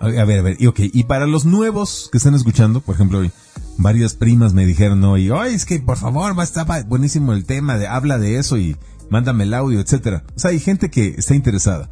[0.00, 3.20] a ver, a ver, y ok, y para los nuevos que están escuchando, por ejemplo,
[3.20, 3.30] hoy,
[3.78, 7.78] varias primas me dijeron hoy, ay, es que por favor, va, estaba buenísimo el tema,
[7.78, 8.76] de, habla de eso y
[9.10, 10.24] mándame el audio, etcétera.
[10.34, 11.90] O sea, hay gente que está interesada.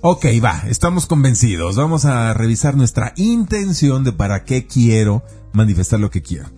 [0.00, 6.10] Ok, va, estamos convencidos, vamos a revisar nuestra intención de para qué quiero manifestar lo
[6.10, 6.48] que quiero.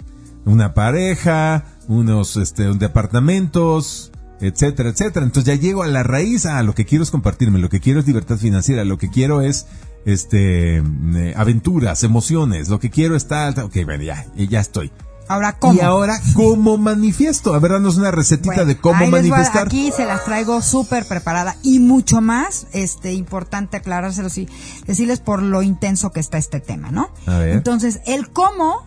[0.44, 5.26] Una pareja, unos, este, departamentos, etcétera, etcétera.
[5.26, 8.00] Entonces ya llego a la raíz, a lo que quiero es compartirme, lo que quiero
[8.00, 9.66] es libertad financiera, lo que quiero es
[10.12, 13.64] este eh, aventuras, emociones, lo que quiero es tal, tal.
[13.64, 14.90] ok, bueno, ya, ya estoy.
[15.30, 15.74] Ahora, ¿cómo?
[15.74, 17.52] Y ahora, ¿cómo manifiesto?
[17.54, 19.66] A ver, danos una recetita Bueno, de cómo a- manifestar.
[19.66, 24.48] aquí se las traigo súper preparada y mucho más, este, importante aclarárselos y
[24.86, 27.10] decirles por lo intenso que está este tema, ¿no?
[27.26, 27.50] A ver.
[27.56, 28.86] Entonces, el cómo,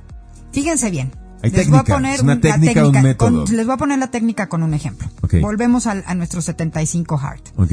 [0.51, 1.11] fíjense bien.
[1.43, 3.45] Hay les voy a técnica, poner una la técnica, un método.
[3.45, 5.07] con- les voy a poner la técnica con un ejemplo.
[5.21, 5.35] Ok.
[5.41, 7.49] Volvemos al- a, nuestro 75 Heart.
[7.57, 7.71] Ok.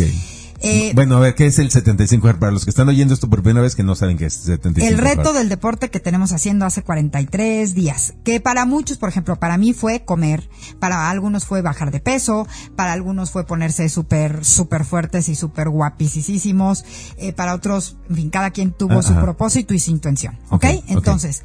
[0.60, 2.34] Eh, bueno, a ver, ¿qué es el 75 Hz?
[2.38, 4.86] Para los que están oyendo esto por primera vez que no saben qué es 75
[4.92, 9.36] El reto del deporte que tenemos haciendo hace 43 días, que para muchos, por ejemplo,
[9.38, 10.48] para mí fue comer,
[10.80, 15.68] para algunos fue bajar de peso, para algunos fue ponerse súper, súper fuertes y súper
[15.68, 16.84] guapisísimos,
[17.18, 19.22] eh, para otros, en fin, cada quien tuvo Ah, su ajá.
[19.22, 20.64] propósito y su intención, ¿ok?
[20.88, 21.42] Entonces,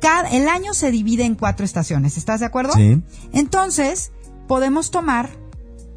[0.00, 2.74] cada, el año se divide en cuatro estaciones, ¿estás de acuerdo?
[2.74, 3.02] Sí.
[3.32, 4.12] Entonces,
[4.46, 5.30] podemos tomar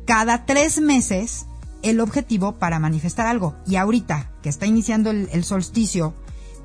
[0.06, 1.46] cada tres meses
[1.90, 3.56] el objetivo para manifestar algo.
[3.66, 6.16] Y ahorita que está iniciando el, el solsticio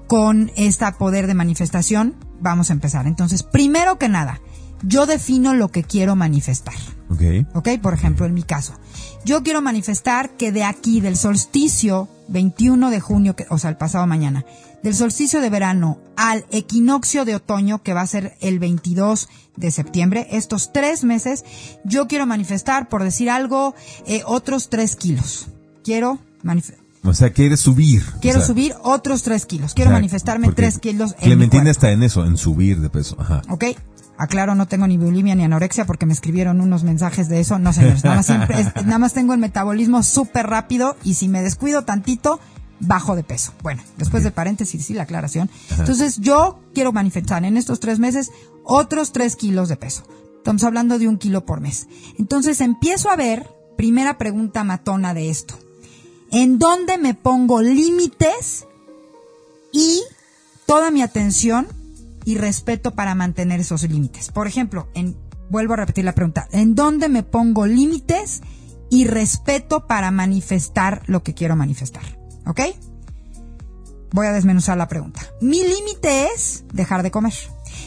[0.06, 3.06] con este poder de manifestación, vamos a empezar.
[3.06, 4.40] Entonces, primero que nada,
[4.82, 6.74] yo defino lo que quiero manifestar.
[7.08, 7.46] Ok.
[7.54, 7.68] ¿Ok?
[7.80, 8.74] Por ejemplo, en mi caso.
[9.24, 13.76] Yo quiero manifestar que de aquí, del solsticio 21 de junio, que, o sea, el
[13.76, 14.44] pasado mañana,
[14.82, 19.70] del solsticio de verano al equinoccio de otoño, que va a ser el 22 de
[19.70, 21.44] septiembre, estos tres meses,
[21.84, 23.74] yo quiero manifestar, por decir algo,
[24.06, 25.48] eh, otros tres kilos.
[25.84, 26.82] Quiero manifestar.
[27.04, 28.04] O sea, quieres subir.
[28.20, 29.74] Quiero o sea, subir otros tres kilos.
[29.74, 33.16] Quiero o sea, manifestarme tres kilos en Clementina está en eso, en subir de peso.
[33.18, 33.42] Ajá.
[33.48, 33.64] ¿Ok?
[34.18, 37.58] Aclaro, no tengo ni bulimia ni anorexia porque me escribieron unos mensajes de eso.
[37.58, 41.26] No, señores, nada más, siempre es- nada más tengo el metabolismo súper rápido y si
[41.28, 42.38] me descuido tantito,
[42.82, 43.52] bajo de peso.
[43.62, 45.50] Bueno, después del paréntesis, sí, la aclaración.
[45.78, 48.30] Entonces, yo quiero manifestar en estos tres meses
[48.64, 50.02] otros tres kilos de peso.
[50.36, 51.86] Estamos hablando de un kilo por mes.
[52.18, 55.54] Entonces, empiezo a ver, primera pregunta matona de esto.
[56.30, 58.66] ¿En dónde me pongo límites
[59.72, 60.02] y
[60.66, 61.66] toda mi atención
[62.24, 64.30] y respeto para mantener esos límites.
[64.30, 65.16] Por ejemplo, en,
[65.50, 68.42] vuelvo a repetir la pregunta, ¿en dónde me pongo límites
[68.90, 72.21] y respeto para manifestar lo que quiero manifestar?
[72.46, 72.60] ¿Ok?
[74.12, 75.22] Voy a desmenuzar la pregunta.
[75.40, 77.32] Mi límite es dejar de comer.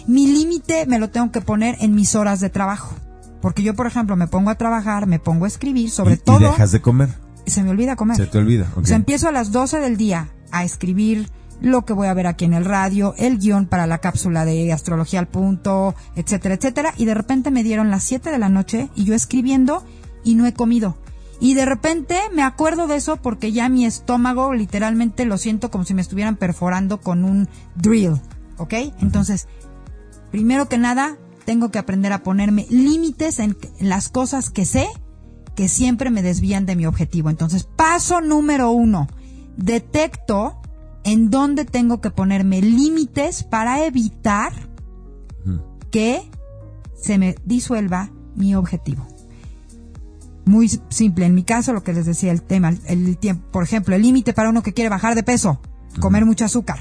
[0.08, 2.96] Mi límite me lo tengo que poner en mis horas de trabajo.
[3.42, 6.20] Porque yo, por ejemplo, me pongo a trabajar, me pongo a escribir, sobre y, y
[6.20, 7.10] todo, dejas de comer.
[7.46, 8.18] se me olvida comer.
[8.18, 8.72] Se te olvida.
[8.72, 8.84] ok.
[8.84, 11.30] O sea, empiezo a las 12 del día a escribir
[11.62, 14.74] lo que voy a ver aquí en el radio, el guion para la cápsula de
[14.74, 16.94] astrología al punto, etcétera, etcétera.
[16.98, 19.84] Y de repente me dieron las 7 de la noche y yo escribiendo
[20.24, 20.98] y no he comido.
[21.40, 25.84] Y de repente me acuerdo de eso porque ya mi estómago literalmente lo siento como
[25.84, 28.22] si me estuvieran perforando con un drill,
[28.58, 28.74] ¿ok?
[29.02, 29.48] Entonces,
[30.32, 34.88] primero que nada, tengo que aprender a ponerme límites en las cosas que sé
[35.56, 37.30] que siempre me desvían de mi objetivo.
[37.30, 39.08] Entonces, paso número uno,
[39.58, 40.62] detecto
[41.04, 44.54] en dónde tengo que ponerme límites para evitar
[45.92, 46.30] que
[46.94, 49.08] se me disuelva mi objetivo.
[50.46, 53.96] Muy simple, en mi caso lo que les decía el tema, el tiempo, por ejemplo,
[53.96, 55.60] el límite para uno que quiere bajar de peso,
[56.00, 56.80] comer mucho azúcar.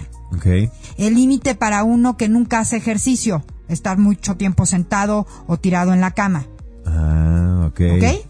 [0.99, 6.01] El límite para uno que nunca hace ejercicio, estar mucho tiempo sentado o tirado en
[6.01, 6.47] la cama.
[6.87, 7.81] Ah, ok.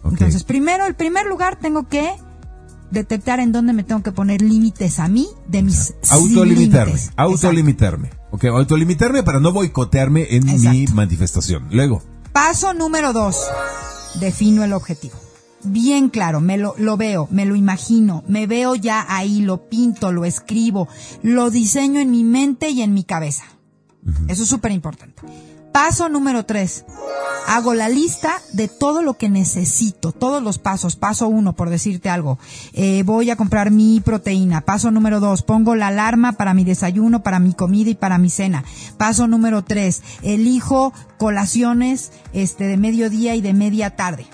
[0.05, 2.13] Entonces, primero, el primer lugar tengo que
[2.91, 8.11] detectar en dónde me tengo que poner límites a mí de mis autolimitarme, autolimitarme.
[8.31, 11.69] Ok, autolimitarme para no boicotearme en mi manifestación.
[11.71, 12.03] Luego.
[12.33, 13.37] Paso número dos.
[14.21, 15.24] Defino el objetivo.
[15.65, 20.13] Bien claro, me lo, lo veo, me lo imagino, me veo ya ahí, lo pinto,
[20.13, 20.89] lo escribo,
[21.23, 23.45] lo diseño en mi mente y en mi cabeza.
[24.29, 25.23] Eso es súper importante.
[25.75, 26.85] Paso número tres.
[27.49, 30.95] Hago la lista de todo lo que necesito, todos los pasos.
[30.95, 32.39] Paso uno, por decirte algo.
[32.75, 34.61] Eh, voy a comprar mi proteína.
[34.61, 38.31] Paso número dos, pongo la alarma para mi desayuno, para mi comida y para mi
[38.31, 38.63] cena.
[38.99, 44.27] Paso número tres, elijo colaciones este, de mediodía y de media tarde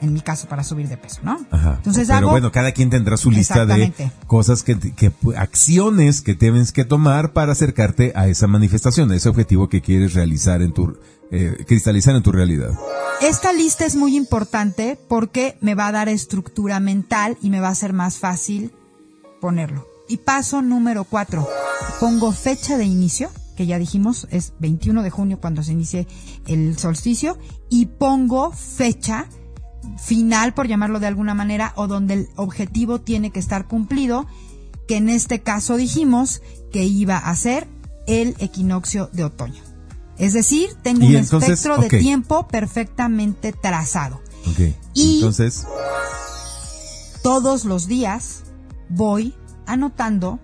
[0.00, 1.38] en mi caso para subir de peso, ¿no?
[1.50, 1.74] Ajá.
[1.76, 3.92] Entonces Pero bueno, cada quien tendrá su lista de
[4.26, 9.28] cosas que, que, acciones que tienes que tomar para acercarte a esa manifestación, a ese
[9.28, 10.96] objetivo que quieres realizar en tu,
[11.30, 12.70] eh, cristalizar en tu realidad.
[13.20, 17.68] Esta lista es muy importante porque me va a dar estructura mental y me va
[17.68, 18.72] a ser más fácil
[19.40, 19.86] ponerlo.
[20.08, 21.46] Y paso número cuatro,
[22.00, 26.06] pongo fecha de inicio, que ya dijimos es 21 de junio cuando se inicie
[26.46, 27.36] el solsticio,
[27.68, 29.26] y pongo fecha
[29.98, 34.26] final, por llamarlo de alguna manera, o donde el objetivo tiene que estar cumplido,
[34.86, 37.68] que en este caso dijimos que iba a ser
[38.06, 39.62] el equinoccio de otoño.
[40.16, 44.20] Es decir, tengo un espectro de tiempo perfectamente trazado.
[44.94, 45.66] Y entonces
[47.22, 48.44] todos los días
[48.88, 49.34] voy
[49.66, 50.40] anotando,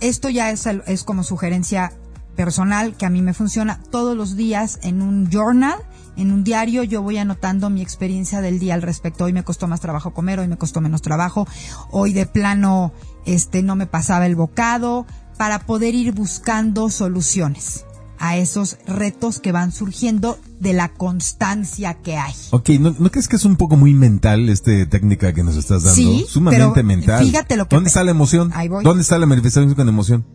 [0.00, 1.92] esto ya es, es como sugerencia
[2.34, 5.78] personal que a mí me funciona, todos los días en un journal
[6.18, 9.24] en un diario yo voy anotando mi experiencia del día al respecto.
[9.24, 11.46] Hoy me costó más trabajo comer, hoy me costó menos trabajo,
[11.90, 12.92] hoy de plano
[13.24, 15.06] este no me pasaba el bocado
[15.38, 17.84] para poder ir buscando soluciones
[18.18, 22.34] a esos retos que van surgiendo de la constancia que hay.
[22.50, 25.94] Ok, ¿no, crees que es un poco muy mental esta técnica que nos estás dando?
[25.94, 27.24] Sí, sumamente mental.
[27.24, 28.50] Fíjate lo que ¿Dónde está la emoción?
[28.54, 28.82] Ahí voy.
[28.82, 30.26] ¿Dónde está la manifestación con emoción?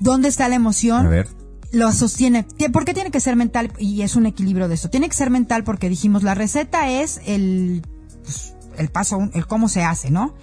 [0.00, 1.06] ¿Dónde está la emoción?
[1.06, 1.41] A ver
[1.72, 2.46] lo sostiene.
[2.72, 3.72] ¿Por qué tiene que ser mental?
[3.78, 4.90] Y es un equilibrio de eso.
[4.90, 7.82] Tiene que ser mental porque dijimos, la receta es el,
[8.22, 10.34] pues, el paso, el cómo se hace, ¿no?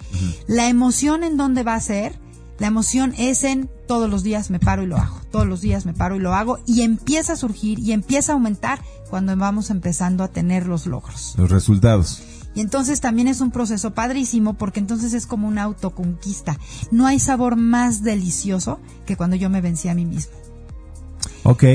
[0.46, 2.18] La emoción en dónde va a ser,
[2.58, 5.18] la emoción es en todos los días me paro y lo hago.
[5.30, 6.58] Todos los días me paro y lo hago.
[6.66, 11.34] Y empieza a surgir y empieza a aumentar cuando vamos empezando a tener los logros.
[11.38, 12.22] Los resultados.
[12.54, 16.58] Y entonces también es un proceso padrísimo porque entonces es como una autoconquista.
[16.90, 20.32] No hay sabor más delicioso que cuando yo me vencí a mí mismo.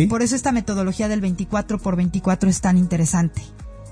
[0.07, 3.41] Por eso esta metodología del 24 por 24 es tan interesante,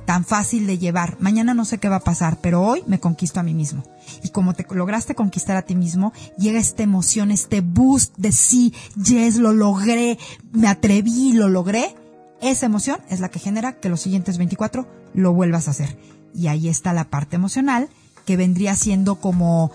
[0.06, 1.18] tan fácil de llevar.
[1.20, 3.84] Mañana no sé qué va a pasar, pero hoy me conquisto a mí mismo.
[4.24, 8.74] Y como te lograste conquistar a ti mismo, llega esta emoción, este boost de sí,
[9.04, 10.18] yes, lo logré,
[10.52, 11.96] me atreví, lo logré.
[12.42, 15.98] Esa emoción es la que genera que los siguientes 24 lo vuelvas a hacer.
[16.36, 17.90] Y ahí está la parte emocional,
[18.26, 19.72] que vendría siendo como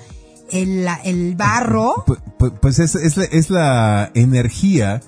[0.51, 2.05] el, el barro.
[2.61, 5.01] Pues, es, es, es la energía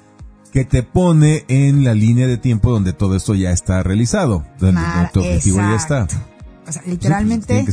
[0.53, 4.83] que te pone en la línea de tiempo donde todo esto ya está realizado, donde
[5.13, 6.07] tu objetivo ya está.
[6.71, 7.65] O sea, literalmente.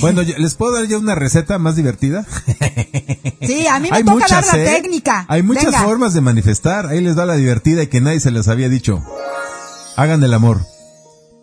[0.00, 2.26] Bueno, ¿les puedo dar ya una receta más divertida?
[3.42, 4.66] Sí, a mí me toca dar la ¿eh?
[4.66, 5.24] técnica.
[5.26, 6.86] Hay muchas formas de manifestar.
[6.86, 9.02] Ahí les da la divertida y que nadie se les había dicho.
[9.96, 10.60] Hagan el amor.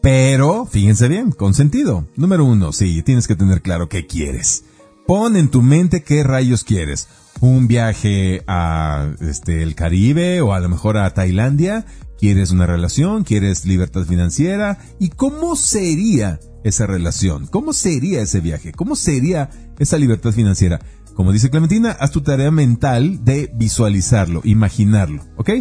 [0.01, 2.07] Pero, fíjense bien, con sentido.
[2.15, 4.63] Número uno, sí, tienes que tener claro qué quieres.
[5.07, 7.07] Pon en tu mente qué rayos quieres.
[7.39, 11.85] Un viaje a este el Caribe o a lo mejor a Tailandia,
[12.19, 14.79] quieres una relación, quieres libertad financiera.
[14.99, 19.49] Y cómo sería esa relación, cómo sería ese viaje, cómo sería
[19.79, 20.81] esa libertad financiera.
[21.13, 25.51] Como dice Clementina, haz tu tarea mental de visualizarlo, imaginarlo, ¿ok?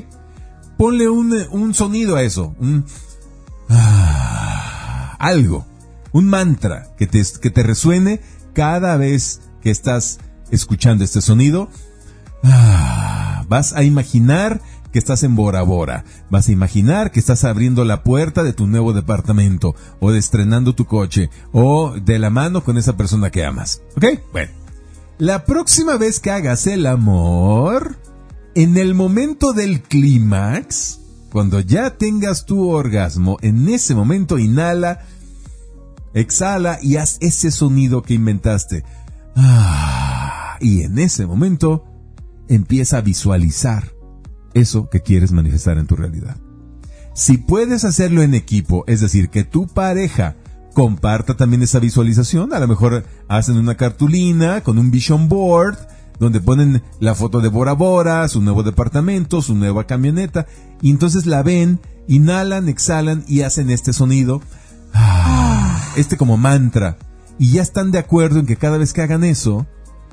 [0.77, 2.85] Ponle un, un sonido a eso, un
[3.69, 5.65] ah, algo,
[6.11, 8.21] un mantra que te, que te resuene
[8.57, 10.19] cada vez que estás
[10.51, 11.69] escuchando este sonido,
[12.43, 16.07] ah, vas a imaginar que estás en Bora Bora.
[16.31, 20.75] Vas a imaginar que estás abriendo la puerta de tu nuevo departamento, o de estrenando
[20.75, 23.83] tu coche, o de la mano con esa persona que amas.
[23.95, 24.07] ¿Ok?
[24.33, 24.53] Bueno.
[25.19, 27.99] La próxima vez que hagas el amor,
[28.55, 31.01] en el momento del clímax,
[31.31, 35.05] cuando ya tengas tu orgasmo, en ese momento inhala,
[36.17, 38.85] exhala y haz ese sonido que inventaste.
[39.37, 41.85] Ah, y en ese momento
[42.49, 43.93] empieza a visualizar
[44.55, 46.37] eso que quieres manifestar en tu realidad.
[47.15, 50.37] Si puedes hacerlo en equipo, es decir, que tu pareja
[50.75, 55.77] comparta también esa visualización, a lo mejor hacen una cartulina con un vision board
[56.19, 60.47] donde ponen la foto de Bora Bora, su nuevo departamento, su nueva camioneta,
[60.81, 64.41] y entonces la ven, inhalan, exhalan y hacen este sonido,
[64.95, 65.46] ah,
[65.97, 66.97] este como mantra,
[67.39, 69.67] y ya están de acuerdo en que cada vez que hagan eso,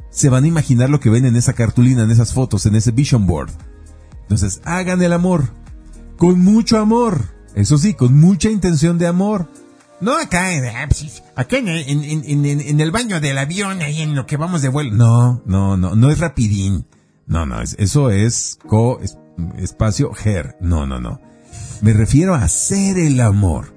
[0.10, 2.92] se van a imaginar lo que ven en esa cartulina, en esas fotos, en ese
[2.92, 3.52] vision board.
[4.22, 5.50] Entonces, hagan el amor,
[6.18, 9.48] con mucho amor, eso sí, con mucha intención de amor.
[10.02, 14.38] No acá, ah, pues, acá en, en, el baño del avión, ahí en lo que
[14.38, 14.94] vamos de vuelo.
[14.94, 16.86] No, no, no, no es rapidín.
[17.26, 19.00] No, no, eso es co
[19.58, 20.58] espacio her.
[20.60, 21.22] No, no, no.
[21.82, 23.73] Me refiero a hacer el amor.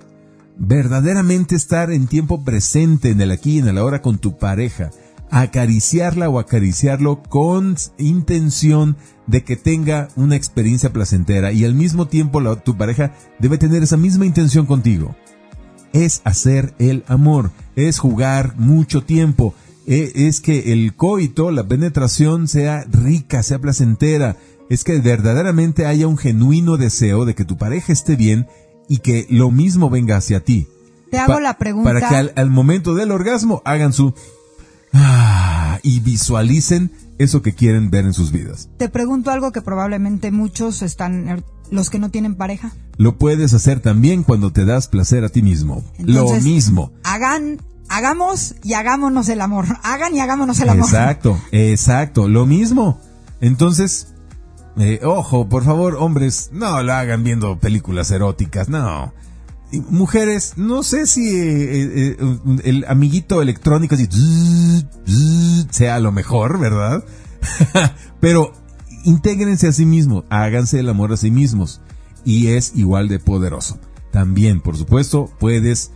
[0.58, 4.90] Verdaderamente estar en tiempo presente, en el aquí y en el ahora con tu pareja.
[5.30, 8.96] Acariciarla o acariciarlo con intención
[9.26, 11.52] de que tenga una experiencia placentera.
[11.52, 15.14] Y al mismo tiempo tu pareja debe tener esa misma intención contigo.
[15.92, 19.54] Es hacer el amor, es jugar mucho tiempo,
[19.86, 24.36] e, es que el coito, la penetración sea rica, sea placentera,
[24.68, 28.48] es que verdaderamente haya un genuino deseo de que tu pareja esté bien
[28.88, 30.68] y que lo mismo venga hacia ti.
[31.10, 31.92] Te hago la pregunta.
[31.92, 34.14] Para que al, momento del orgasmo hagan su...
[34.92, 38.68] Ah, y visualicen eso que quieren ver en sus vidas.
[38.76, 42.72] Te pregunto algo que probablemente muchos están los que no tienen pareja.
[42.96, 45.84] Lo puedes hacer también cuando te das placer a ti mismo.
[45.98, 46.92] lo mismo.
[47.04, 49.66] Hagan, hagamos y hagámonos el amor.
[49.82, 50.84] Hagan y hagámonos el amor.
[50.84, 53.00] Exacto, exacto, lo mismo.
[53.40, 54.08] Entonces,
[54.78, 59.14] eh, ojo, por favor, hombres, no lo hagan viendo películas eróticas, no.
[59.88, 62.16] mujeres, no sé si eh, eh,
[62.64, 63.96] el amiguito electrónico
[65.70, 67.04] sea lo mejor, ¿verdad?
[68.20, 68.52] Pero
[69.04, 71.80] intégrense a sí mismos, háganse el amor a sí mismos
[72.24, 73.78] y es igual de poderoso.
[74.12, 75.92] También, por supuesto, puedes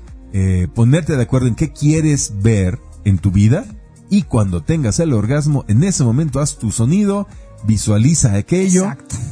[0.74, 3.64] ponerte de acuerdo en qué quieres ver en tu vida
[4.11, 7.28] y cuando tengas el orgasmo, en ese momento haz tu sonido,
[7.64, 8.86] visualiza aquello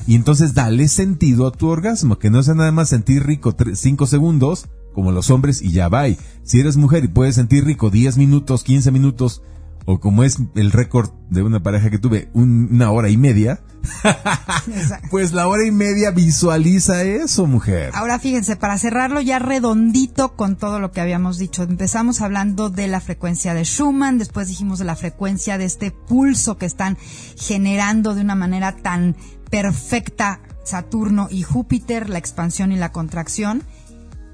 [0.07, 4.07] y entonces dale sentido a tu orgasmo, que no sea nada más sentir rico 5
[4.07, 6.07] segundos como los hombres y ya va.
[6.43, 9.43] Si eres mujer y puedes sentir rico 10 minutos, 15 minutos,
[9.91, 13.63] o como es el récord de una pareja que tuve, una hora y media,
[15.11, 17.93] pues la hora y media visualiza eso, mujer.
[17.95, 22.87] Ahora fíjense, para cerrarlo ya redondito con todo lo que habíamos dicho, empezamos hablando de
[22.87, 26.99] la frecuencia de Schumann, después dijimos de la frecuencia de este pulso que están
[27.39, 29.17] generando de una manera tan
[29.51, 33.63] perfecta Saturno y Júpiter, la expansión y la contracción.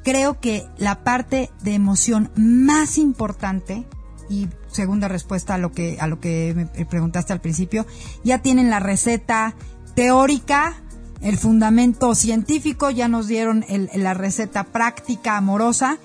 [0.03, 3.87] Creo que la parte de emoción más importante
[4.29, 7.87] y segunda respuesta a lo que a lo que me preguntaste al principio,
[8.25, 9.55] ya tienen la receta
[9.95, 10.83] teórica,
[11.21, 13.65] el fundamento científico, ya nos dieron
[13.95, 15.99] la receta práctica amorosa.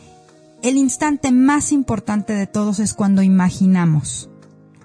[0.62, 4.30] El instante más importante de todos es cuando imaginamos.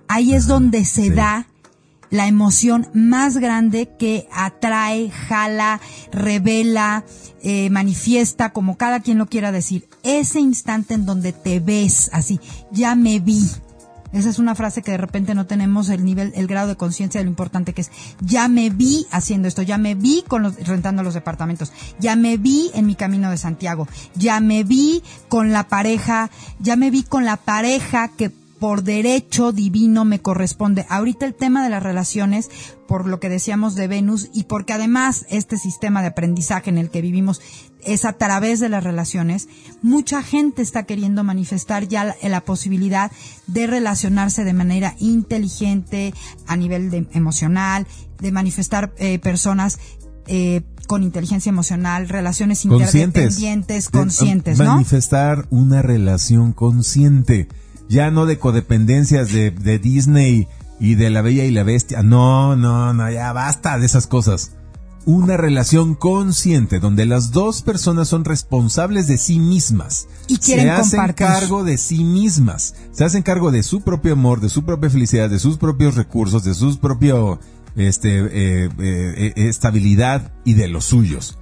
[0.08, 1.48] Ahí es donde se da
[2.10, 5.80] la emoción más grande que atrae, jala,
[6.12, 7.04] revela,
[7.42, 9.88] eh, manifiesta, como cada quien lo quiera decir.
[10.04, 12.38] Ese instante en donde te ves así,
[12.70, 13.42] ya me vi.
[14.14, 17.20] Esa es una frase que de repente no tenemos el nivel, el grado de conciencia
[17.20, 17.90] de lo importante que es.
[18.20, 22.36] Ya me vi haciendo esto, ya me vi con los, rentando los departamentos, ya me
[22.36, 27.02] vi en mi camino de Santiago, ya me vi con la pareja, ya me vi
[27.02, 28.30] con la pareja que
[28.64, 30.86] por derecho divino me corresponde.
[30.88, 32.48] Ahorita el tema de las relaciones,
[32.88, 36.88] por lo que decíamos de Venus, y porque además este sistema de aprendizaje en el
[36.88, 37.42] que vivimos
[37.84, 39.48] es a través de las relaciones,
[39.82, 43.12] mucha gente está queriendo manifestar ya la, posibilidad
[43.46, 46.14] de relacionarse de manera inteligente,
[46.46, 47.86] a nivel de, emocional,
[48.18, 49.78] de manifestar eh, personas
[50.26, 54.64] eh, con inteligencia emocional, relaciones interdependientes, conscientes, ¿no?
[54.64, 57.46] Manifestar una relación consciente
[57.88, 60.48] ya no de codependencias de, de Disney
[60.80, 62.02] y de la Bella y la Bestia.
[62.02, 64.52] No, no, no, ya basta de esas cosas.
[65.06, 70.08] Una relación consciente donde las dos personas son responsables de sí mismas.
[70.28, 72.74] Y quieren se hacen cargo de sí mismas.
[72.92, 76.42] Se hacen cargo de su propio amor, de su propia felicidad, de sus propios recursos,
[76.42, 77.38] de sus propios
[77.76, 81.38] este, eh, eh, estabilidad y de los suyos.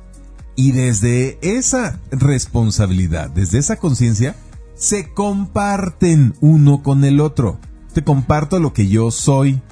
[0.57, 4.35] Y desde esa responsabilidad, desde esa conciencia,
[4.83, 7.61] se comparten uno con el otro.
[7.95, 9.63] Te comparto lo que yo soy,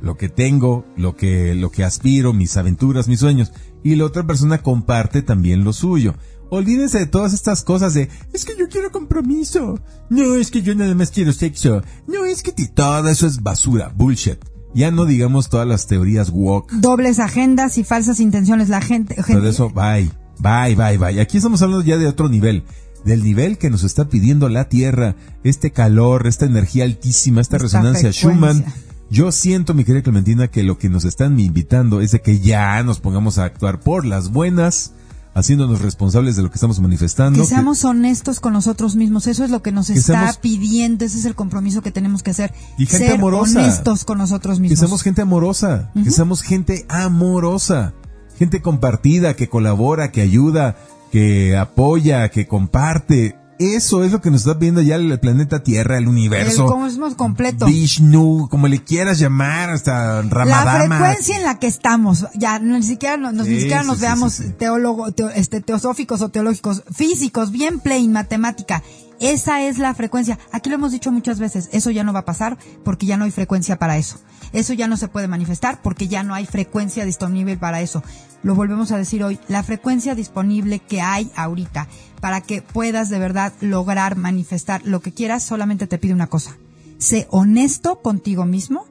[0.00, 3.52] lo que tengo, lo que, lo que aspiro, mis aventuras, mis sueños.
[3.82, 6.14] Y la otra persona comparte también lo suyo.
[6.48, 9.80] Olvídense de todas estas cosas de, es que yo quiero compromiso.
[10.10, 11.82] No, es que yo nada más quiero sexo.
[12.06, 14.38] No, es que todo eso es basura, bullshit.
[14.74, 16.70] Ya no digamos todas las teorías woke.
[16.74, 18.68] Dobles agendas y falsas intenciones.
[18.68, 19.16] La gente...
[19.16, 19.40] gente...
[19.40, 20.08] Todo eso, bye.
[20.38, 21.20] Bye, bye, bye.
[21.20, 22.64] Aquí estamos hablando ya de otro nivel.
[23.04, 25.16] Del nivel que nos está pidiendo la Tierra.
[25.44, 28.64] Este calor, esta energía altísima, esta, resonancia Schumann.
[29.10, 32.82] Yo siento, mi querida Clementina, que lo que nos están invitando es de que ya
[32.82, 34.92] nos pongamos a actuar por las buenas
[35.34, 37.40] haciéndonos responsables de lo que estamos manifestando.
[37.40, 41.24] Que seamos honestos con nosotros mismos, eso es lo que nos está pidiendo, ese es
[41.24, 42.52] el compromiso que tenemos que hacer.
[42.78, 43.60] Y gente ser amorosa.
[43.60, 44.78] honestos con nosotros mismos.
[44.78, 47.94] Que seamos gente amorosa, que seamos gente amorosa,
[48.38, 50.76] gente compartida, que colabora, que ayuda,
[51.12, 53.36] que apoya, que comparte.
[53.58, 56.64] Eso es lo que nos está viendo ya el planeta Tierra, el universo.
[56.64, 57.66] El cosmos completo.
[57.66, 60.88] Vishnu, como le quieras llamar, hasta Ramadama.
[60.88, 65.12] La frecuencia en la que estamos, ya ni siquiera nos, ni siquiera nos veamos teólogos,
[65.36, 68.82] este, teosóficos o teológicos, físicos, bien plain, matemática.
[69.20, 70.38] Esa es la frecuencia.
[70.50, 73.24] Aquí lo hemos dicho muchas veces, eso ya no va a pasar porque ya no
[73.24, 74.18] hay frecuencia para eso.
[74.52, 78.02] Eso ya no se puede manifestar porque ya no hay frecuencia disponible para eso.
[78.42, 81.88] Lo volvemos a decir hoy, la frecuencia disponible que hay ahorita
[82.20, 86.56] para que puedas de verdad lograr manifestar lo que quieras, solamente te pide una cosa.
[86.98, 88.86] Sé honesto contigo mismo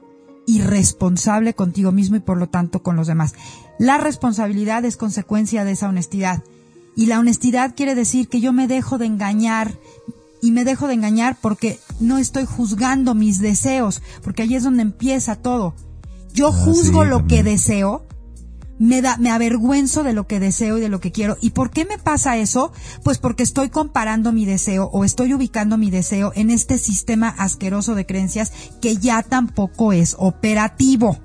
[0.46, 3.34] y responsable contigo mismo y por lo tanto con los demás.
[3.78, 6.42] La responsabilidad es consecuencia de esa honestidad.
[6.94, 9.78] Y la honestidad quiere decir que yo me dejo de engañar
[10.42, 14.82] y me dejo de engañar porque no estoy juzgando mis deseos, porque ahí es donde
[14.82, 15.74] empieza todo.
[16.34, 18.04] Yo ah, juzgo lo que deseo,
[18.78, 21.38] me da, me avergüenzo de lo que deseo y de lo que quiero.
[21.40, 22.72] ¿Y por qué me pasa eso?
[23.04, 27.94] Pues porque estoy comparando mi deseo o estoy ubicando mi deseo en este sistema asqueroso
[27.94, 31.20] de creencias que ya tampoco es operativo.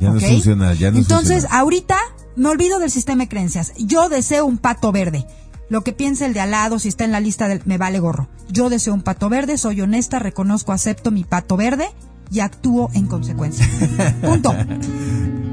[0.00, 1.98] Ya no funciona, ya no Entonces, ahorita
[2.36, 3.74] me olvido del sistema de creencias.
[3.76, 5.26] Yo deseo un pato verde.
[5.72, 7.98] Lo que piense el de al lado, si está en la lista del me vale
[7.98, 8.28] gorro.
[8.50, 11.86] Yo deseo un pato verde, soy honesta, reconozco, acepto mi pato verde
[12.30, 13.66] y actúo en consecuencia.
[14.20, 14.54] Punto.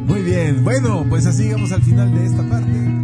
[0.07, 0.65] Muy bien.
[0.65, 2.98] Bueno, pues así llegamos al final de esta parte.